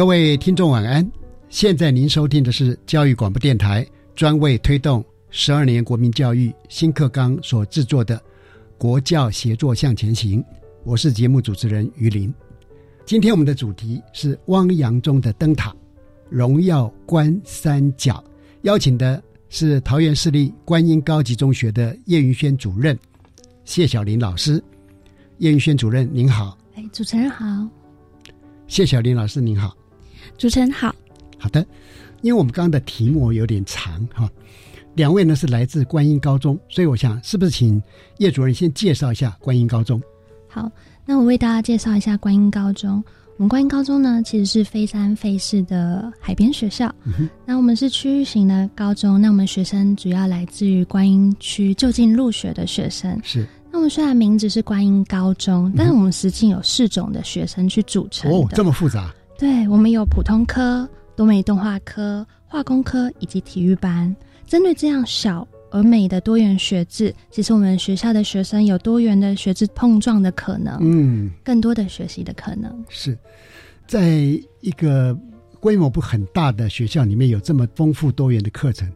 [0.00, 1.06] 各位听众晚安，
[1.50, 8.16] 现在您收听的是教育广播电台专为推动十二年国民教育新课纲所制作的
[8.78, 10.42] 《国教协作向前行》，
[10.84, 12.32] 我是节目主持人于林。
[13.04, 15.70] 今天我们的主题是汪洋中的灯塔——
[16.30, 18.24] 荣耀观三角，
[18.62, 22.98] 邀请的是桃园市立观音高级中学的叶云轩主任
[23.66, 24.64] 谢小林老师。
[25.40, 27.44] 叶云轩主任您好，哎，主持人好，
[28.66, 29.76] 谢小林老师您好。
[30.38, 30.94] 主持人好，
[31.38, 31.64] 好的，
[32.22, 34.28] 因为我们刚刚的题目有点长哈，
[34.94, 37.82] 两位呢是来自观音高中，所以我想是不是请
[38.18, 40.00] 叶主任先介绍一下观音高中？
[40.48, 40.70] 好，
[41.06, 43.02] 那我为大家介绍一下观音高中。
[43.36, 46.94] 我们观音高中呢，其实是非山非市的海边学校。
[47.46, 53.18] 那我们是区域型的高中，那我们学生主要来自于观音区就近入学的学生。
[53.22, 53.46] 是。
[53.72, 58.30] 那我们虽然名字是观音高中，但是我们实际有四种的学生去组成。
[58.30, 59.10] 哦，这么复杂。
[59.40, 60.86] 对我们有普通科、
[61.16, 64.14] 多美动画科、化工科以及体育班。
[64.46, 72.84] 针对这样小而美的多元学制，其实我们学校的学生有多元的学制碰撞的可能，嗯，更多的学习的可能。
[72.90, 73.16] 是
[73.86, 74.18] 在
[74.60, 75.18] 一个
[75.58, 78.92] 规模不很大的学校里面有这么丰富多元的课程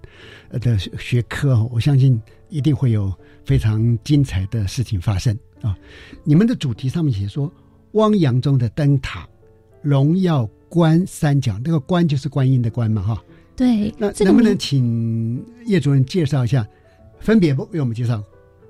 [0.51, 3.11] 的学科，我相信一定会有
[3.47, 5.75] 非常精彩的事情发生啊！
[6.23, 7.51] 你们的主题上面写说
[7.93, 9.27] 汪洋中的灯塔。
[9.85, 13.23] 荣耀观三角，那个观就是观音的观嘛，哈。
[13.55, 13.95] 对。
[13.99, 16.67] 那能不能请叶主任介绍一下，
[17.21, 18.21] 分别为我们介绍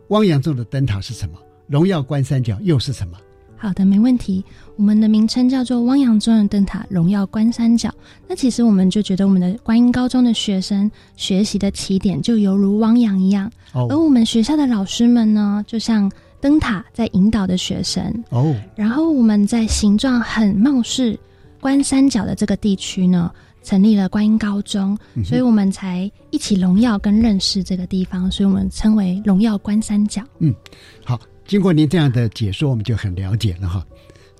[0.08, 1.38] 汪洋中的灯塔是什么？
[1.68, 3.16] 荣耀观三角又是什么？
[3.56, 4.44] 好的，没问题。
[4.76, 7.90] 我们的名称叫做汪洋中的灯塔，荣耀观三角。
[8.28, 16.10] 那其实我们就觉得，我们的观音高中的学生学习的起点就犹如汪洋一样，而我们学校的老师们呢，就像。
[16.44, 21.18] 灯塔在引导的学生哦，然后我们在形状很貌似
[21.58, 23.32] 关三角的这个地区呢，
[23.62, 24.94] 成立了观音高中，
[25.24, 30.22] 所以我们才一起荣耀跟认识这个地方，所以我们称为荣耀关三角。
[30.40, 30.54] 嗯，
[31.02, 33.86] 好，经过您这样的解说，我们就很了解了哈。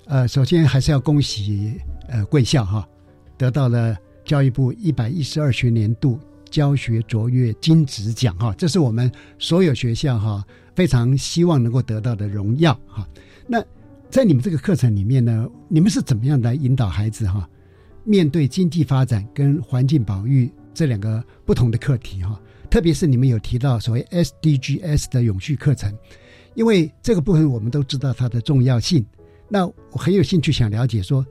[0.05, 1.73] 呃，首先还是要恭喜
[2.09, 2.87] 呃贵校哈，
[3.39, 10.45] 得到了教育部一百一十二学年度教学卓越金质奖哈，这是我们所有学校哈。
[10.75, 13.09] 非常希望能够得到的荣耀哈，
[13.47, 13.63] 那
[14.11, 17.49] 在你们这个课程里面呢，你们是怎么样来引导孩子哈，
[18.05, 22.41] 面对经济发展跟环境保育这两个不同的课题哈？
[22.71, 25.93] 特别是你们有提到所谓 SDGs 的永续课程，
[26.55, 29.05] 因为这个部分我们都知道它的重要性。
[29.49, 31.25] 那我很有兴趣想了解说，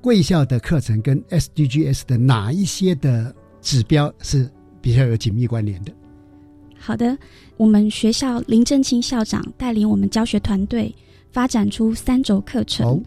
[0.00, 4.50] 贵校的课程跟 SDGs 的哪一些的指标是
[4.80, 5.92] 比较有紧密关联的？
[6.88, 7.14] 好的，
[7.58, 10.90] 我们学校林正清校长带领我们教学团队
[11.30, 13.04] 发展出三轴课程，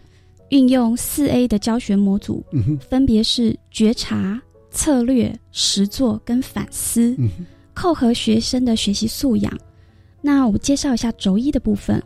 [0.50, 2.44] 运用四 A 的教学模组，
[2.88, 4.40] 分别是觉察、
[4.70, 7.16] 策略、实作跟反思，
[7.74, 9.52] 扣合学生的学习素养。
[10.20, 12.00] 那我介绍一下轴一的部分。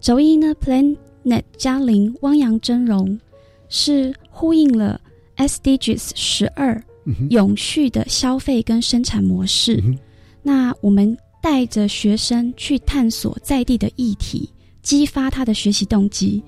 [0.00, 3.18] 轴一呢，Planet 加零汪洋真容
[3.70, 5.00] 是呼应了
[5.38, 6.78] SDGs 十二
[7.30, 9.82] 永续的消费跟生产模式。
[10.42, 14.48] 那我们带着学生去探索在地的议题，
[14.82, 16.42] 激发他的学习动机。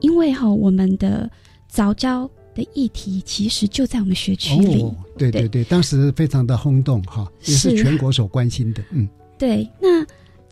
[0.00, 1.30] 因为哈，我们的
[1.66, 4.84] 早教的议题，其实就在我们学区里。
[5.16, 8.82] 对对对，当时非常的轰动哈，也是全国所关心的。
[8.90, 9.08] 嗯，
[9.38, 9.66] 对。
[9.80, 10.04] 那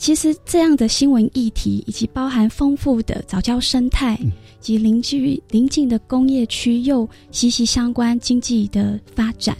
[0.03, 9.57] 其实这样的新闻议题，以及包含丰富的早教生态，以及邻居邻近的工业区，又息息相关经济的发展。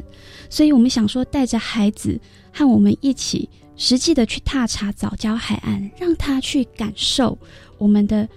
[0.51, 2.21] 所以我们想说，带着孩子
[2.53, 7.39] 和我们一起实际的去踏查早教海岸，让他去感受
[7.79, 8.29] 我们的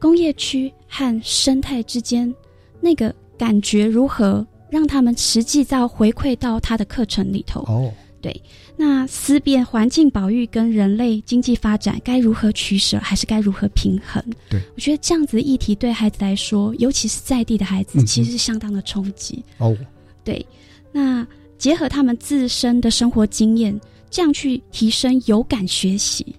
[0.00, 2.34] 工业区和生态之间
[2.80, 7.60] 那个感觉如何，让他们实际到回馈到他的课程里头。
[7.64, 7.92] 哦，
[8.22, 8.42] 对，
[8.82, 14.24] 那思辨环境保育跟人类经济发展该如何取舍，还是该如何平衡？
[14.48, 19.44] 对我觉得这样子的议题对孩子来说，尤其是在地的孩子，其实是相当的冲击。
[19.58, 19.76] 哦，
[20.24, 20.44] 对，
[20.90, 21.26] 那。
[21.58, 23.78] 结合他们自身的生活经验，
[24.08, 26.34] 这样去提升有感学习。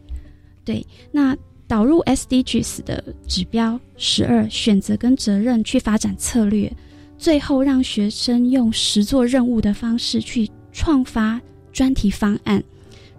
[0.65, 1.37] 对，那
[1.67, 6.75] 导入 SDGs 的指标十二选择跟责任去发展策略，
[7.19, 11.39] 最后让学生用实做任务的方式去创发
[11.71, 12.63] 专题方案，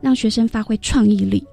[0.01, 1.45] 让学生发挥创意力。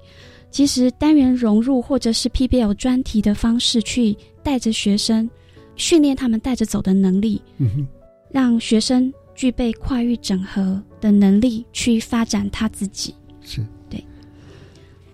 [0.50, 5.30] 其实单元融入或者是 PBL 专题的方式去带着学生
[5.76, 7.86] 训练他们带着走的能力，嗯哼，
[8.30, 9.12] 让学生。
[9.32, 14.04] 具备跨域整合的能力去发展他自己，是对。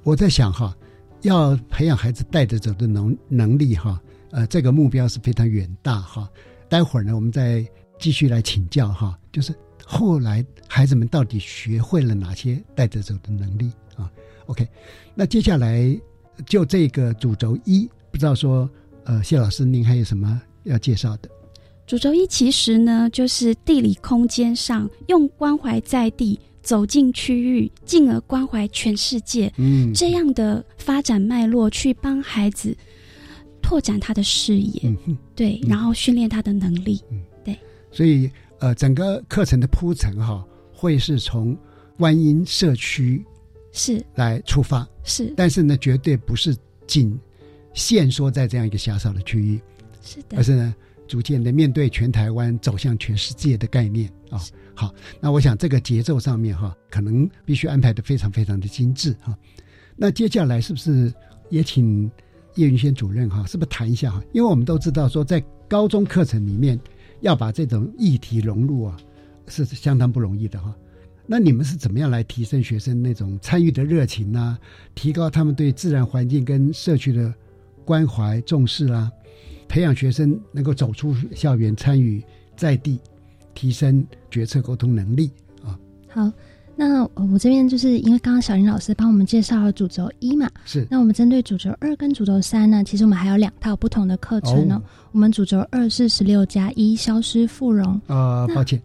[0.03, 0.77] 我在想哈，
[1.23, 4.01] 要培养孩子带着走的能能力哈，
[4.33, 6.29] 呃，这个目标是非常远大哈。
[6.69, 7.65] 待会儿呢，我们再
[8.01, 9.55] 继续来请教哈，就是
[9.89, 14.11] 后来孩子们到底学会了哪些带着走的能力啊
[14.47, 14.67] ？OK，
[15.15, 15.97] 那接下来
[16.45, 18.69] 就这个主轴一，不知道说
[19.05, 21.31] 呃，谢老师您还有什么要介绍的？
[21.87, 32.77] 主轴一其实呢，就是地理空间上用关怀在地走进区域，进而关怀全世界，嗯，这样的发展脉络去帮孩子
[33.63, 37.57] 拓展他的视野，嗯对，然后训练他的能力，嗯，对。
[37.93, 41.57] 所以呃，整个课程的铺陈哈，会是从
[41.99, 43.25] 观音社区
[43.73, 46.57] 是来出发，是，但是呢，绝对不是
[46.87, 47.19] 仅
[47.75, 49.61] 限缩在这样一个狭小的区域，
[50.03, 50.75] 是的，而是呢。
[51.09, 54.43] 逐渐的面对全台湾走向全世界的概念啊，
[54.75, 59.33] 好，那我想这个节奏上面哈，可能必须安排的非常非常的精致哈。
[59.95, 61.15] 那接下来是不是
[61.49, 62.11] 也请
[62.57, 64.21] 叶云轩主任哈，是不是谈一下哈？
[64.33, 66.77] 因为我们都知道说，在高中课程里面
[67.21, 68.97] 要把这种议题融入啊，
[69.47, 70.75] 是相当不容易的哈。
[71.27, 74.57] 那你们是怎么样来提升学生那种参与的热情呢？
[74.95, 77.35] 提高他们对自然环境跟社区的
[77.85, 79.11] 关怀重视啊？
[79.69, 82.23] 培养学生能够走出校园，参与
[82.57, 83.01] 在地，
[83.55, 85.31] 提升决策沟通能力
[85.65, 85.77] 啊。
[86.09, 86.31] 好，
[86.77, 90.87] 那我这边就是因为刚刚小林老师帮我们介绍了主轴一嘛，是。
[90.91, 94.83] 那我们针对主轴二跟主轴三呢，其实我们还有两套不同的课程呢。
[95.13, 98.01] 我们主轴二是十六加一消失复荣。
[98.07, 98.81] 呃，抱歉，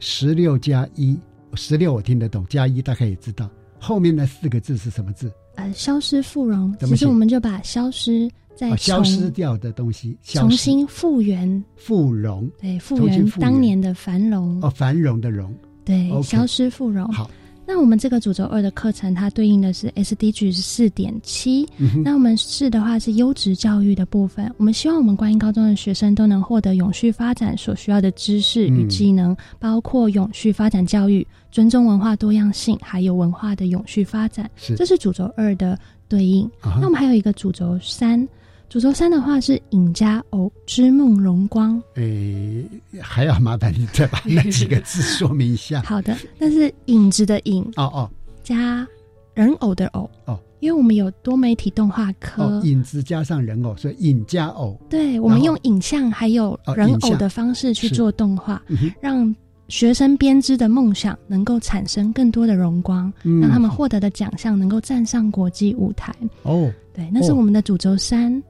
[0.00, 1.16] 十六加一，
[1.54, 3.48] 十六我听得懂，加一大概也知道。
[3.78, 5.32] 后面那四个字是什么字？
[5.54, 6.74] 呃，消失复荣。
[6.80, 8.28] 其实我们就把消失。
[8.54, 15.52] 在消失掉的东西，重新复原、复荣，对，复原当年的繁荣哦，繁荣的荣，
[15.84, 17.06] 对，消失复荣。
[17.12, 17.30] 好，
[17.66, 21.68] 那我们这个主轴二的课程，它对应的是 SDG 四点七。
[22.04, 34.50] 那我们四的话是优质教育的部分，我们希望我们观音高中的学生都能获得永续发展所需要的知识与技能，包括永续发展教育、尊重文化多样性，还有文化的永续发展。
[34.56, 36.50] 是，这是主轴二的对应。
[36.62, 38.28] 那我们还有一个主轴三。
[38.72, 42.64] 主轴三的话是影加偶之梦荣光，诶，
[43.02, 45.82] 还要麻烦你再把那几个字说明一下。
[45.84, 48.10] 好的，那是影子的影哦哦，
[48.42, 48.88] 加
[49.34, 54.80] 人偶的偶哦，因为我们有多媒体动画科，影子加上人偶，所以影加偶。
[54.88, 58.62] 对，我们用影像还有人偶的方式去做动画，
[59.02, 59.36] 让
[59.68, 66.10] 学生编织的梦想能够产生更多的荣光，让他们获得的奖项能够站上国际舞台。
[66.44, 68.42] 哦，对，那是我们的主轴三。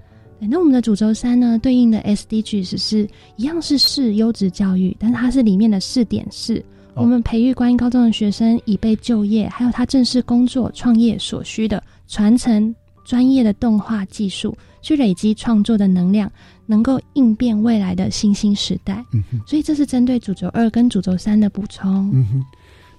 [0.51, 6.63] 那我们的主轴三呢，对应的 SDGs 是一样是四优质教育，但是它是里面的试点四。
[6.95, 16.31] 我们培育观音高中的学生，以备就业，还有他正式工作创业所需的传承专业的动画技术，去累积创作的能量，
[16.67, 19.03] 能够应变未来的新兴时代。
[19.15, 22.11] 嗯哼，所以这是针对主轴二跟主轴三的补充。
[22.13, 22.45] 嗯哼，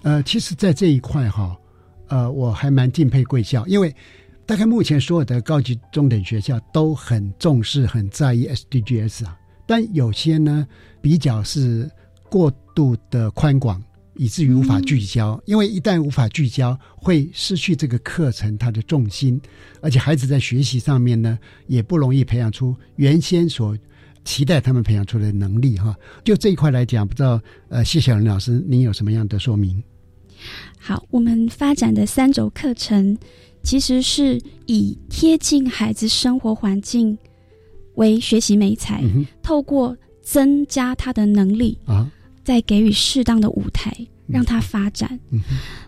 [0.01, 1.55] 呃，其实，在这一块哈，
[2.07, 3.93] 呃，我还蛮敬佩贵校，因为。
[4.45, 10.67] 大概目前所有的高级中等学校都很重视、很在意 SDGs 啊，但有些呢
[11.01, 11.89] 比较是
[12.29, 13.81] 过度的宽广，
[14.15, 15.41] 以至于无法聚焦。
[15.45, 19.41] 因为一旦无法聚焦，会失去这个课程它的重心，
[19.81, 23.77] 而且孩子在学习上面呢也不容易培养出原先所
[24.25, 25.95] 期待他们培养出来的能力哈。
[26.23, 29.81] 就这一块来讲，不知道呃谢小林老师您有什么样的说明？
[30.77, 33.17] 好，我们发展的三轴课程
[33.63, 37.17] 其实是以贴近孩子生活环境
[37.95, 39.03] 为学习美材，
[39.41, 42.11] 透过增加他的能力啊，
[42.43, 43.91] 再给予适当的舞台。
[44.25, 45.19] 让他发展，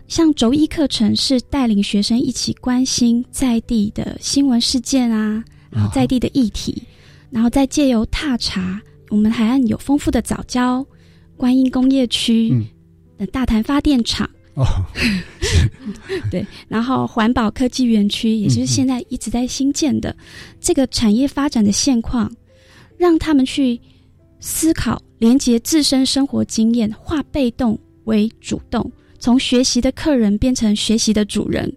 [0.08, 6.82] 像轴一课程是带领学生一起关心在地的新闻事件啊，然后在地的议题，
[7.30, 8.78] 然后再借由踏查
[9.08, 10.86] 我们海岸有丰富的早教、
[11.34, 12.54] 观音工业区
[13.16, 14.66] 的大潭发电厂哦，
[16.30, 20.14] 对，然后环保科技园区，也就是现在一直在新建的
[20.60, 22.30] 这个产业发展的现况，
[22.98, 23.80] 让他们去
[24.40, 27.78] 思考连接自身生活经验，化被动。
[28.06, 31.68] 为主动，从学习的客人变成学习的主人，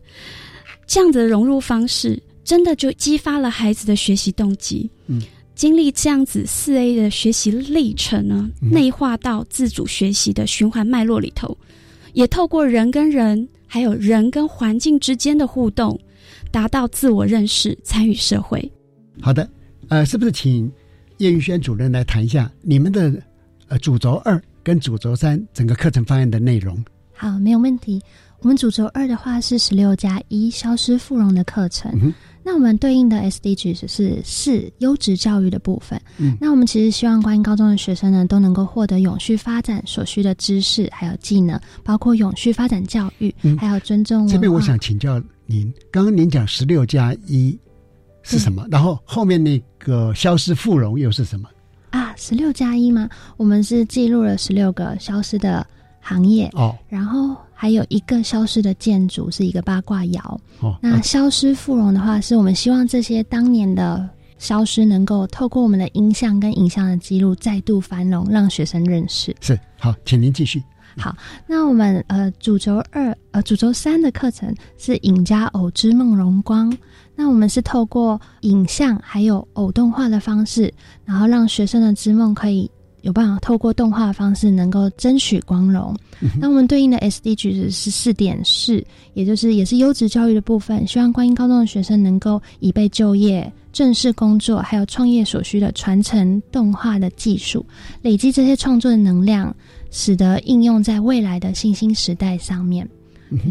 [0.86, 4.88] 这样子的融入方式，真的就激发了孩子的学习动机。
[5.08, 5.24] 嗯，
[5.56, 11.58] 经历这样子四 A 的学习历程呢，内化到自主学习的循环脉络里头，
[12.14, 16.00] 也透过人跟人，还有人跟环境之间的互动，
[16.52, 18.72] 达到自我认识，参与社会。
[19.22, 19.50] 好的，
[19.88, 20.72] 呃，是不是请
[21.18, 23.14] 叶玉轩主任来谈一下你们的
[23.68, 24.42] 呃主轴二？
[24.62, 26.78] 跟主轴三整个课程方案的内容，
[27.14, 28.00] 好，没有问题。
[28.42, 32.14] 我们主轴二的话是十六加一消失富荣的课程，
[32.50, 36.02] 那我们对应的 SDGs 是四优质教育的部分。
[36.18, 44.28] 嗯，那我们其实希望观音高中的学生呢都能够获得永续发展所需的知识还有技能，包括永续发展教育，还有尊重。
[44.28, 47.56] 这边我想请教您，刚刚您讲十六加一
[48.24, 48.66] 是什么？
[48.72, 51.48] 然后后面那个消失富容又是什么？
[51.92, 53.08] 啊，十六加一吗？
[53.38, 55.64] 我们是记录了十六个消失的
[56.02, 60.80] 行业哦，然后还有一个消失的建筑，是一个八卦窑哦。
[60.82, 69.36] 那消失富容的话，是我们希望这些当年的消失能够透过我们的音像跟影像的记录再度繁荣，让学生认识。
[69.42, 70.64] 是好，请您继续。
[70.98, 71.14] 好，
[71.48, 76.74] 那我们呃主轴二呃主轴三的课程是影家偶之梦荣光。
[77.14, 80.74] 那我们是透过影像还有偶动画的方式，
[81.04, 85.96] 然后让学生的之梦可以有办法透过动画方式能够争取光荣。
[86.40, 97.66] 那我们对应的 SDG 是四点四，也就是也是优质教育的部分，希望观音高中的学生能够以备就业、正式工作还有创业所需的传承动画的技术，
[98.02, 99.56] 累积这些创作的能量，
[99.92, 102.88] 使得应用在未来的新兴时代上面。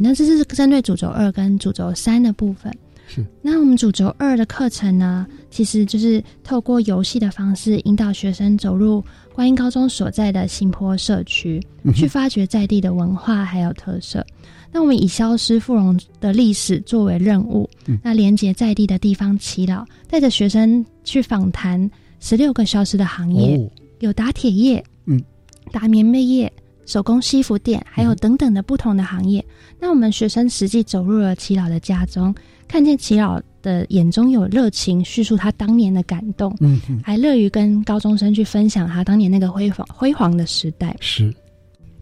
[0.03, 2.71] 那这是针对主轴二跟主轴三的部分。
[3.07, 9.03] 是，那我们主轴二的课程呢，其实就是透过游戏的方式，引导学生走入
[9.39, 11.63] 观音高中所在的新坡社区，
[11.95, 14.27] 去发掘在地的文化还有特色。
[14.73, 17.71] 那我们以消失富容的历史作为任务，
[18.03, 23.57] 那连接在地的地方祈老，带着学生去访谈十六个消失的行业，
[24.01, 25.23] 有打铁业，嗯，
[25.71, 26.53] 打棉被业。
[26.85, 29.45] 手工西服店，还有等等的不同的行业。
[29.79, 32.35] 那我们学生实际走入了祈老的家中，
[32.67, 40.97] 看见祈老的眼中有热情，叙述他当年的感动，嗯，还乐于跟高中生去分享他当年那个辉煌辉煌的时代。
[41.01, 41.35] 是。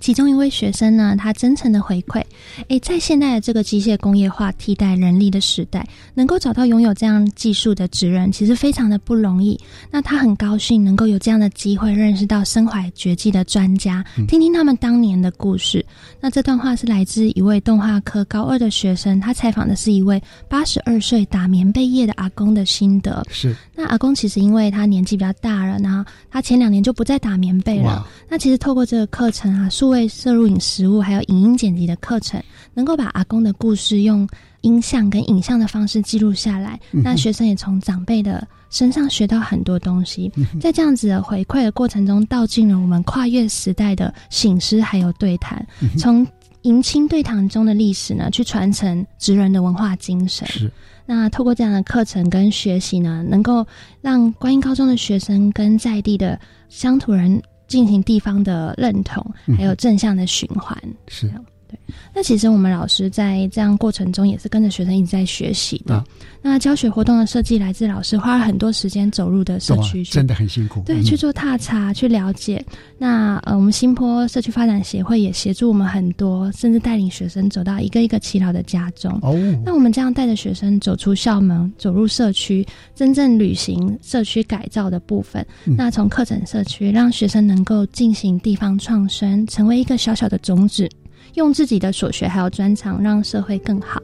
[0.01, 2.23] 其中一位学生呢，他真诚的回馈：，
[2.69, 9.59] 诶，在现代的这个机械工业化替代人力的时代，能够找到拥有这样技术的职人，其实非常的不容易。
[9.91, 15.85] 那他很高兴能够有这样的机会，认识到身怀绝技的专家，听听他们当年的故事。
[16.21, 23.25] 那这段话是来自一位动画科高二的学生，他采访的是一位八十二岁打棉被业的阿公的心得。
[23.31, 23.57] 是。
[23.75, 28.07] 那阿公其实因为他年纪比较大了，然后他前两年就不再打棉被了。
[28.29, 32.43] 那其实透过这个课程啊，数位摄入影食物，还有影音剪辑的课程，
[32.75, 34.29] 能够把阿公的故事用
[34.63, 36.77] 音像跟影像的方式记录下来。
[36.91, 40.29] 那学生也从长辈的身上学到很多东西，
[40.61, 45.65] 在这样子的回馈的过程中，道尽了我们跨越时代的醒狮还有对谈，
[45.97, 46.27] 从
[46.63, 50.49] 迎亲对谈中的历史呢，去传承职人的文化精神。
[50.49, 50.69] 是。
[51.07, 53.65] 那透过这样的课程跟学习呢，能够
[54.01, 56.37] 让观音高中的学生跟在地的
[56.69, 57.41] 乡土人。
[57.67, 59.25] 进行地方的认同，
[59.57, 60.77] 还有正向的循环，
[61.09, 61.31] 是
[61.69, 61.79] 对。
[62.15, 66.03] 那其实我们老师在这样过程中，也是跟着学生一直在学习的。
[66.43, 70.83] 那教学活动的设计来自老师花了很多时间走入的社区，真的很辛苦。
[70.87, 72.65] 对，去做踏查，去了解。
[72.99, 79.13] 那呃，我们新坡社区发展协会也协助我们很多，甚至带领学生走到一个一个耆老的家中。
[79.23, 85.45] 哦，那我们这样带着学生走出校门，走入社区，真正履行社区改造的部分。
[85.65, 90.89] 那从课程社区，让学生能够进行地方创生，成为一个小小的种子，
[91.37, 94.03] 用自己的所学还有专长，让社会更好。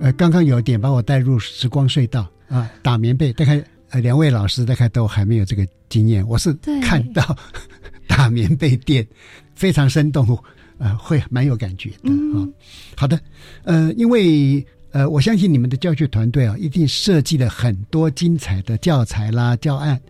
[0.00, 6.50] 呃，刚刚有点把我带入时光隧道啊，打棉被，大概呃两位老师大概都还没有这个经验，我是
[6.82, 7.36] 看到
[8.08, 9.06] 打棉被垫
[9.54, 10.26] 非常生动。
[10.78, 12.48] 呃，会蛮有感觉的啊。
[12.96, 13.18] 好的，
[13.64, 20.00] 呃，因为呃，我相信你们的教学团队啊，一定设计了很多精彩的教材啦、教案。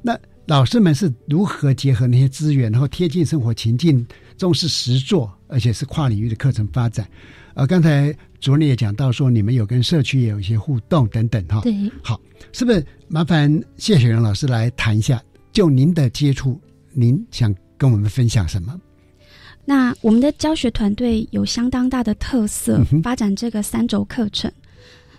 [0.00, 4.04] 那老师们是如何结合那些资源，然后贴近生活情境，
[4.36, 7.08] 重视实作，而且是跨领域的课程发展？
[7.54, 11.60] 呃，刚才主任也讲到说，你们有跟社区也有一些互动等等哈。
[11.60, 12.20] 对，好，
[12.52, 15.22] 是不是麻烦谢雪荣老师来谈一下？
[15.52, 16.60] 就您的接触，
[16.92, 18.74] 您想跟我们分享什么？
[19.64, 24.50] 那我们的教学团队有相当大的特色，发展这个三轴课程，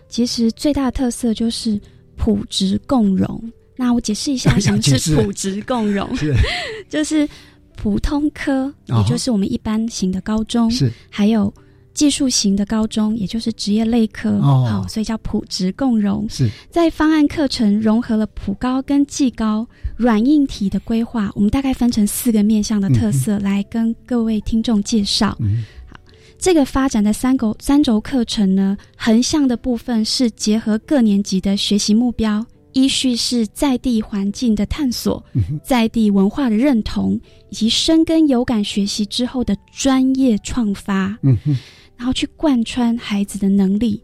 [0.10, 1.80] 其实最大的特色就是
[2.16, 3.42] 普职共融。
[3.76, 6.10] 那我解释一下 什么是普职共融，
[6.90, 7.28] 就是
[7.76, 10.92] 普通科，也就是我们一般型的高中，是。
[11.10, 11.54] 还有。
[11.94, 16.28] 技术型的高中，也就是职业类科，好，所以叫普职共融。
[16.28, 25.38] 是在方案课程融合了普高跟技高软硬体的规划，我们大概分成四个面向的特色来跟各位听众介绍。
[25.86, 26.00] 好，
[26.40, 35.24] 这个发展的三轴三轴课程呢，横向的部分是结合各年级的学习目标，依序是在地环境的探索，
[35.64, 41.16] 在地文化的认同，以及深耕有感学习之后的专业创发。
[41.22, 41.56] 嗯哼。
[41.98, 44.02] 然后去贯穿孩子的能力，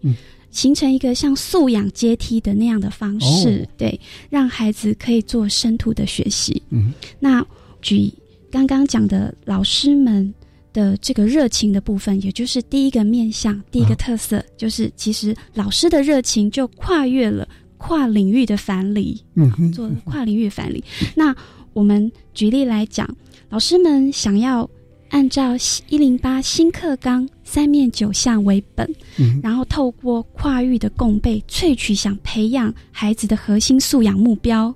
[0.51, 6.61] 形成一个像素养阶梯的那样的方式，对，让孩子可以做深度的学习。
[6.69, 7.45] 嗯，那
[7.81, 8.11] 举
[8.49, 10.33] 刚刚讲的老师们
[10.71, 20.83] 的这个热情的部分，也就是第一个面向，第一个特色，就是其实老师的热情就跨越了跨领域的反理，嗯，做跨领域反理。
[21.15, 21.35] 那
[21.73, 23.07] 我们举例来讲，
[23.49, 24.69] 老师们想要。
[25.09, 25.55] 按照
[25.87, 28.87] 一零八新课纲三面九项为本，
[29.17, 34.73] 嗯然后透过跨域的共备萃取，想培养孩子的核心素养目标，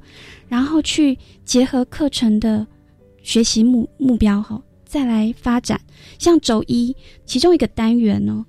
[0.47, 2.65] 然后去结合课程的
[3.21, 5.79] 学习目目标哈，再来发展。
[6.17, 8.43] 像周一其中一个单元呢，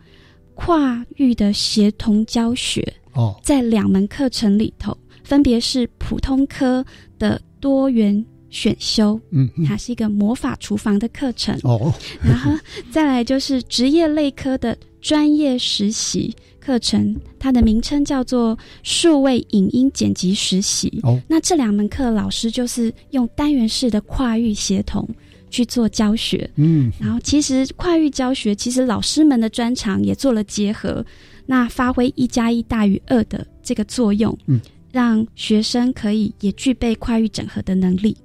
[0.54, 6.84] 跨域的协同教学哦，在两门课程里头，分别是普通科
[7.18, 8.24] 的多元。
[8.54, 11.58] 选修，嗯，它是一个魔法厨房的课程。
[11.64, 12.52] 哦，然后
[12.92, 21.20] 再来就是职业类科的专业实习课程，它的名称叫做数位影音剪辑实习哦。
[21.28, 25.06] 那这两门课老师就是用单元式的跨域协同
[25.50, 31.04] 去做教学，嗯，然后其实跨域教学其实老师们的专长也做了结合，
[31.44, 34.60] 那发挥一加一大于二的这个作用，嗯，
[34.92, 38.16] 让学生可以也具备跨域整合的能力。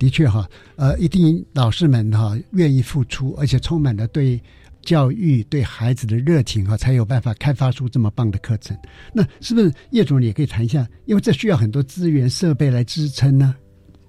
[0.00, 4.40] 的确哈，呃，一定老师们哈愿意付出，而且充满了对
[4.80, 8.74] 教育、对孩子的热情哈，才有办法开发出这么棒的课程。
[9.12, 10.88] 那是不是业主你也可以谈一下？
[11.04, 13.54] 因为这需要很多资源设备来支撑呢？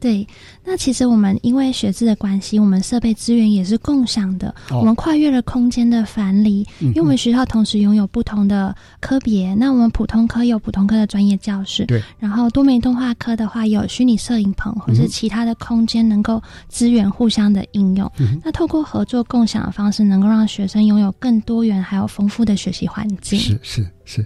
[0.02, 0.28] 对，
[0.66, 4.54] 那其实我们因为学制的关系，我们设备资源也是共享的。
[4.72, 9.54] 我们跨越了空间的樊篱，因为我们学校同时拥有不同的科别。
[9.54, 12.02] 那我们普通科有普通科的专业教室，对。
[12.18, 18.12] 然后多媒动画科的话，有虚拟摄影棚或是其他的空间，能够资源互相的应用。
[18.44, 23.38] 那透过合作共享的方式，能够让学生拥有更多元还有丰富的学习环境。
[23.40, 24.26] 是是是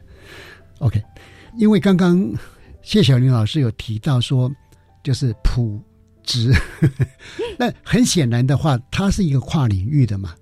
[0.79, 1.03] ，OK。
[1.57, 2.31] 因为刚刚
[2.81, 4.49] 谢小玲老师有提到说。
[5.05, 5.79] 就是普
[6.23, 6.51] 职，
[7.59, 10.33] 那很显然的话，它是一个跨领域的嘛。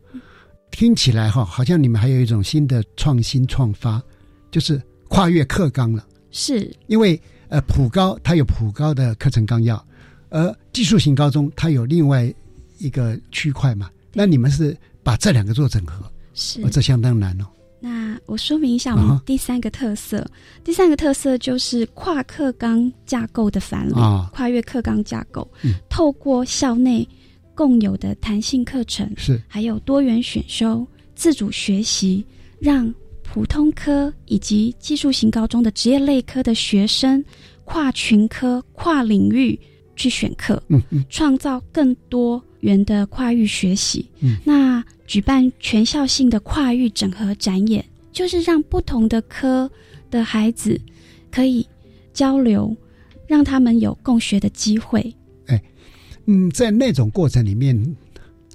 [0.71, 4.02] 听起来哈，好像你们还有一种新的创新创发，
[4.49, 6.08] 就是跨越课纲了。
[6.32, 9.86] 是，因为呃普高它有普高的课程纲要，
[10.30, 12.34] 而技术型高中它有另外
[12.78, 13.89] 一个区块嘛。
[14.13, 17.45] 那你们是把这两个做整合，是，这相当难哦。
[17.86, 20.26] 那我说明一下我们第三个特色，
[20.63, 23.93] 第三个特色就是跨课纲架构的反理，
[24.32, 25.46] 跨越课纲架构，
[25.89, 27.06] 透过校内
[27.54, 29.38] 共有的弹性课程，是。
[29.50, 32.26] 还有多元选修、自主学习，
[32.58, 32.89] 让
[33.22, 37.22] 普通科以及技术型高中的职业类科的学生
[37.65, 39.60] 跨群科、跨领域
[39.98, 44.84] 去选课，嗯嗯，创造更多元的跨域学习，嗯，那。
[45.06, 49.69] 举办全校性的跨域整合展演，就是让不同的科
[50.10, 50.80] 的孩子
[51.30, 51.67] 可以
[52.13, 52.76] 交流，
[53.28, 55.13] 让他们有共学的机会。
[55.47, 55.62] 哎，
[56.26, 57.78] 嗯，在那种过程里面，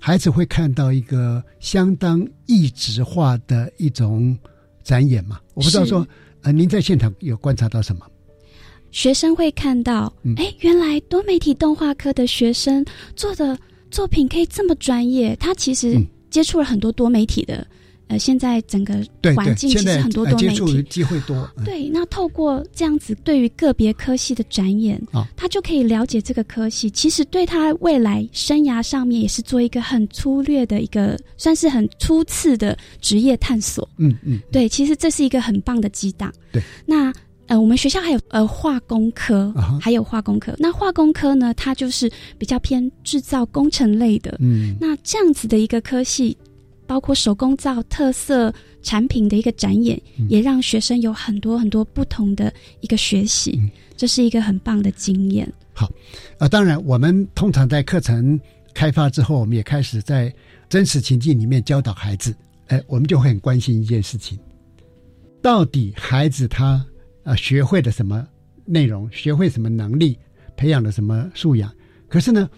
[0.01, 4.37] 孩子会看到一个相当异质化的一种
[4.83, 5.39] 展演嘛？
[5.53, 6.05] 我不知道说，
[6.43, 8.07] 呃，您在现场有观察到什么？
[8.91, 13.57] 学生会看到，哎，原来多媒体动画科的学生做的
[13.91, 15.99] 作品可以这么专业，他其实。
[16.31, 17.67] 接触了很多多媒体的
[18.09, 18.93] 呃，现在整个
[19.35, 21.51] 环境其实很多多媒体机会多。
[21.65, 25.01] 对，那透过这样子对于个别科系的展演，
[25.35, 33.89] 他就可以了解这个科系，其实对他未来生涯上面也是做一个很粗略的一个，算是很初次的职业探索。
[33.97, 36.31] 嗯嗯，对，其实这是一个很棒的激荡。
[36.53, 37.11] 对，那
[37.49, 40.55] 呃，我们学校还有呃化工科，还有化工科。
[40.59, 42.09] 那化工科呢，它就是
[42.39, 44.37] 比较偏制造工程类的。
[44.39, 46.37] 嗯，那这样子的一个科系。
[46.87, 48.51] 包括手工皂特色
[48.83, 53.61] 产品的一个展演，也让学生有很多很多不同的一个学习，
[53.95, 55.47] 这是一个很棒的经验。
[55.75, 55.87] 好，
[56.39, 58.41] 啊，当然，我们通常在课程
[58.73, 60.33] 开发之后，我们也开始在
[60.71, 62.35] 真实情境里面教导孩子。
[62.69, 64.39] 哎，我们就会很关心一件事情：
[65.43, 66.83] 到底孩子他
[67.29, 68.27] 啊学会了什么
[68.65, 70.19] 内容，学会什么能力，
[70.57, 71.71] 培养了什么素养？
[72.09, 72.49] 可是呢，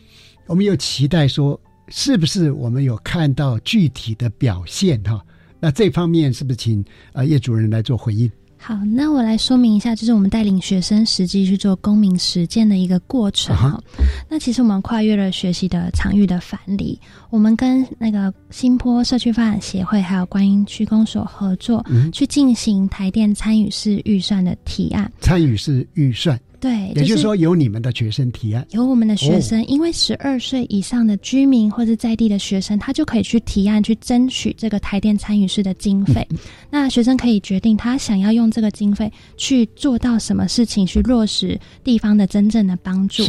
[0.47, 1.61] 我们又期待说。
[1.93, 5.21] 是不是我们有看到具体的表现哈？
[5.59, 8.31] 那这方面是不是请啊叶主任来做回应？
[8.63, 13.83] 好，那我来说明一下，就是我们带领学生实际去做公民实践的一个过程哈。
[14.29, 25.11] 那其实我们跨越了学习的场域的藩篱，我们跟那个新坡社区发展协会还有观音区公所合作，去进行台电参与式预算的提案。
[25.21, 26.39] 参与式预算。
[26.61, 36.27] 对，也就是说，有你们的学生提案，有我们的学生，因为十二岁以上的居民或者在地的学生，他就可以去提案，去争取这个台电参与式的经费。
[36.69, 43.25] 那学生可以决定他想要用这个经费去做到什么事情，去落实地方的真正的帮助。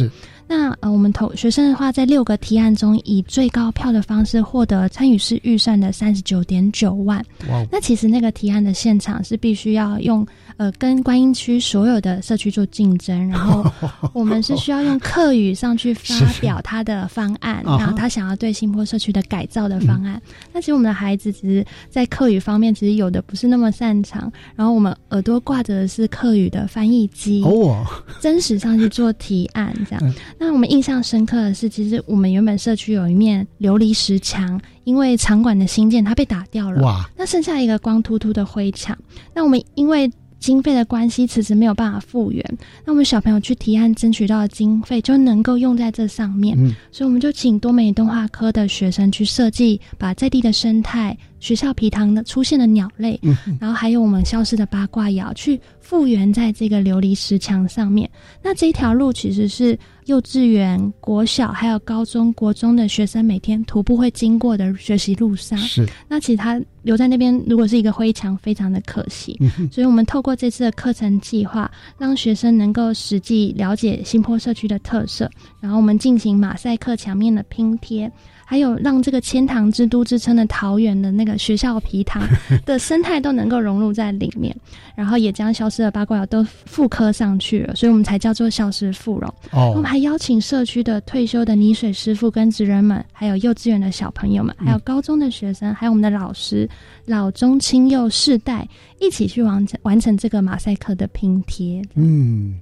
[0.46, 7.24] 那呃，我们投学生的话，在六个提案中，以最高票的方式获得参与式预算的三十九点九万。
[7.48, 7.64] 哇！
[7.72, 13.64] 那其实那个提案的现场是必须要用呃，跟观音区所有的社区做竞争，然后
[14.12, 20.20] 我们是需要用客语上去发表他的方案，然后他想要对新坡社区的改造的方案。
[20.52, 27.84] 那其实我们的孩子只是在客语方面，其实有的不是那么擅长，然后我们耳朵挂着的是客语的翻译机哦，
[28.20, 30.14] 真实上去做提案这样。
[30.38, 36.82] 那我们印象深刻的是，其实我们原本社区有一面琉璃石墙，因为场馆的新建，它被打掉了。
[36.82, 37.08] 哇！
[37.16, 38.96] 那剩下一个光秃秃的灰墙。
[39.34, 40.10] 那我们因为
[40.42, 42.44] 经费的关系，迟迟没有办法复原。
[42.84, 46.56] 那我们小朋友去提案争取到的经费，就能够用在这上面。
[46.58, 53.20] 嗯，所以我们就请多美动画科的学生去设计，把在地的生态、学校皮塘的出现的鸟类，
[53.60, 58.08] 然后还有我们消失的八卦窑，去复原在这个琉璃石墙上面。
[58.40, 59.78] 那这一条路其实是。
[60.06, 69.38] 幼稚园、国小还有高中国中的学生每天徒步会经过的学习路上，是那其实他留在那边，如果是一个灰墙，非常的可惜。
[69.70, 78.10] 所以，我们透过这次的课程计划，让学生能够实际了解新坡社区的特色，然后我们进行马赛克墙面的拼贴。
[78.52, 82.22] 还有让这个千塘之都之称的桃园的那个学校皮塘
[82.66, 84.54] 的生态都能够融入在里面，
[84.94, 89.34] 然后也将消失的八卦都复刻上去了，所以我们才叫做消失复融。
[89.52, 96.68] 哦，我们还邀请社区的退休的泥水师傅跟职人们，还有幼稚园的小朋友们，还有高中的学生，还有我们的老师，
[97.06, 98.68] 老中青幼世代
[99.00, 101.82] 一起去完成完成这个马赛克的拼贴。
[101.94, 102.60] 嗯，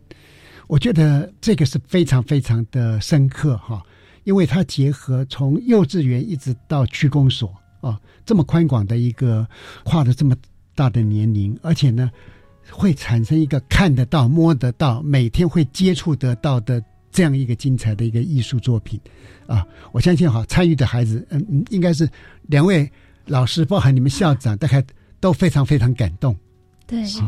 [0.69, 3.83] 我觉得这个是非常非常的深刻哈。
[4.31, 9.45] 因为它结合从幼稚园一直到区公所啊，这么宽广的一个
[9.83, 10.37] 跨的这么
[10.73, 12.09] 大的年龄，而且呢，
[12.71, 19.01] 会产生一个看得到、摸得到、每天会接触得到的这样一个精彩的一个艺术作品
[19.49, 19.67] 啊！
[19.91, 22.09] 我相信哈，参与的孩子，嗯嗯，应该是
[22.43, 22.89] 两位
[23.27, 24.81] 老师，包含你们校长，大概
[25.19, 26.37] 都非常非常感动。
[26.87, 27.21] 对，是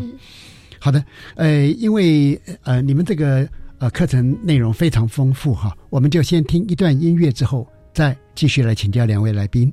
[0.79, 3.49] 好的，呃，因为呃，你们这个。
[3.83, 9.73] 呃，课程内容非常丰富哈，我们就先听一段音乐，之后再继续来请教两位来宾。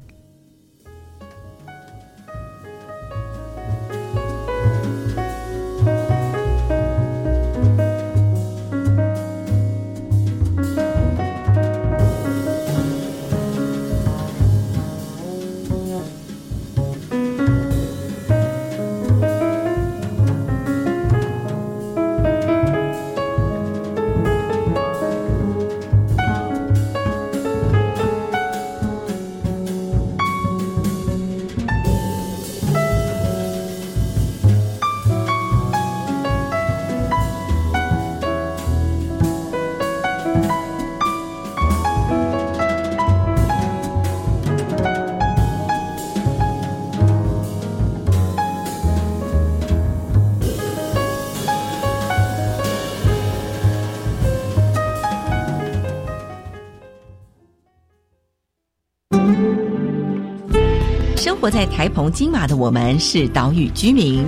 [61.39, 64.25] 活在台澎金马的我们是岛屿居民，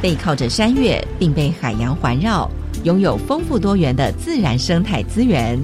[0.00, 2.48] 背靠着山岳，并被海洋环绕，
[2.84, 5.60] 拥有丰富多元的自然生态资源。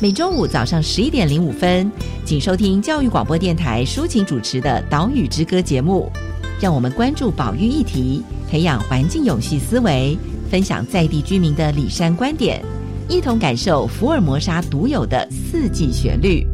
[0.00, 1.90] 每周五早上十一点零五分，
[2.24, 6.10] 请收听教育广播电台抒情主持的《岛屿之歌》节目。
[6.60, 10.18] 让我们关注保育议题，培养环境永续思维，
[10.50, 12.60] 分享在地居民的里山观点，
[13.08, 16.44] 一同感受福尔摩沙独有的四季旋律。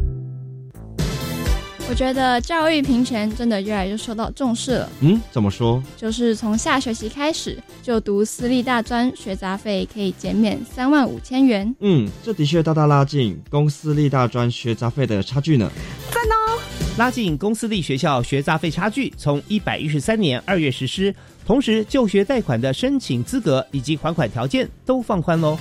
[1.91, 4.89] 我觉得教育平权真的越来越受到重视了。
[5.01, 5.83] 嗯，怎么说？
[5.97, 11.75] 就是从下学期开始，就读私立大专学杂费可以减免三万五千元。
[11.81, 15.69] 嗯，这的确大大拉近公私立大专学杂费的差距呢。
[16.11, 16.61] 赞哦！
[16.97, 21.13] 拉近公私立学校学杂费差距，从一百一十三年二月实施，
[21.45, 25.57] 同时就学贷款的申请资格以及还款条件都放宽喽。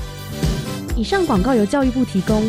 [0.97, 2.49] 以上广告由教育部提供。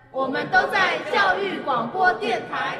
[0.11, 2.77] 我们都在教育广播电台。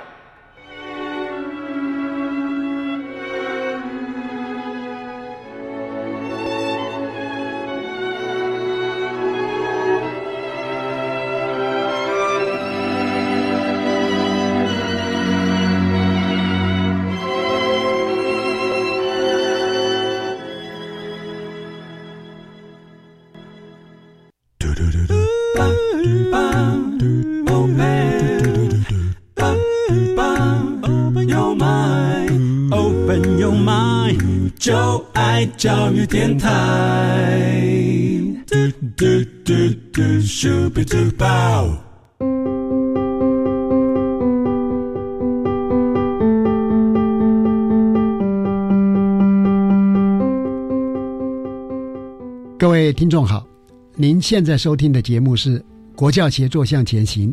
[34.71, 36.47] 就爱教育电台。
[52.57, 53.45] 各位听众好，
[53.97, 55.59] 您现在收听的节目是
[55.97, 57.29] 《国教协作向前行》，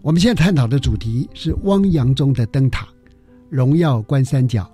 [0.00, 2.88] 我们现在探讨的主题是汪洋中的灯塔——
[3.50, 4.66] 荣耀关三角。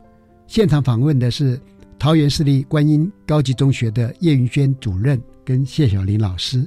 [0.47, 1.61] 现场访问的是。
[1.99, 6.67] 桃园市立观音高级中学的叶云轩主任跟谢小林老师，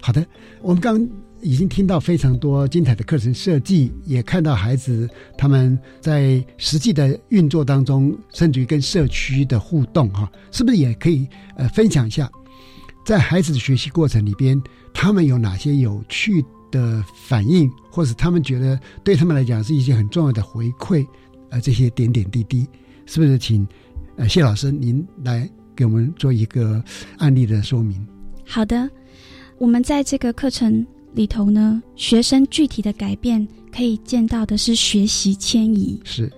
[0.00, 0.24] 好的，
[0.62, 1.06] 我们刚
[1.42, 12.30] 已经听到非常多精彩的课程设计，也看到孩子他们在实际的运作当中，甚至于跟社区的互动，哈，是不是也可以呃分享一下，
[13.04, 14.60] 在孩子的学习过程里边，
[14.94, 21.06] 他们有哪些有趣的反应，或者他们觉得对他们来讲是一些很重要的回馈，
[21.50, 22.66] 呃，这些点点滴滴，
[23.06, 23.66] 是不是请？
[24.18, 26.82] 呃，谢老师，您来给我们做一个
[27.18, 28.04] 案例的说明。
[28.44, 28.90] 好的，
[29.58, 36.00] 我们在这个课程里头呢，学生具体的改变可以见到的是学习迁移。
[36.02, 36.28] 是，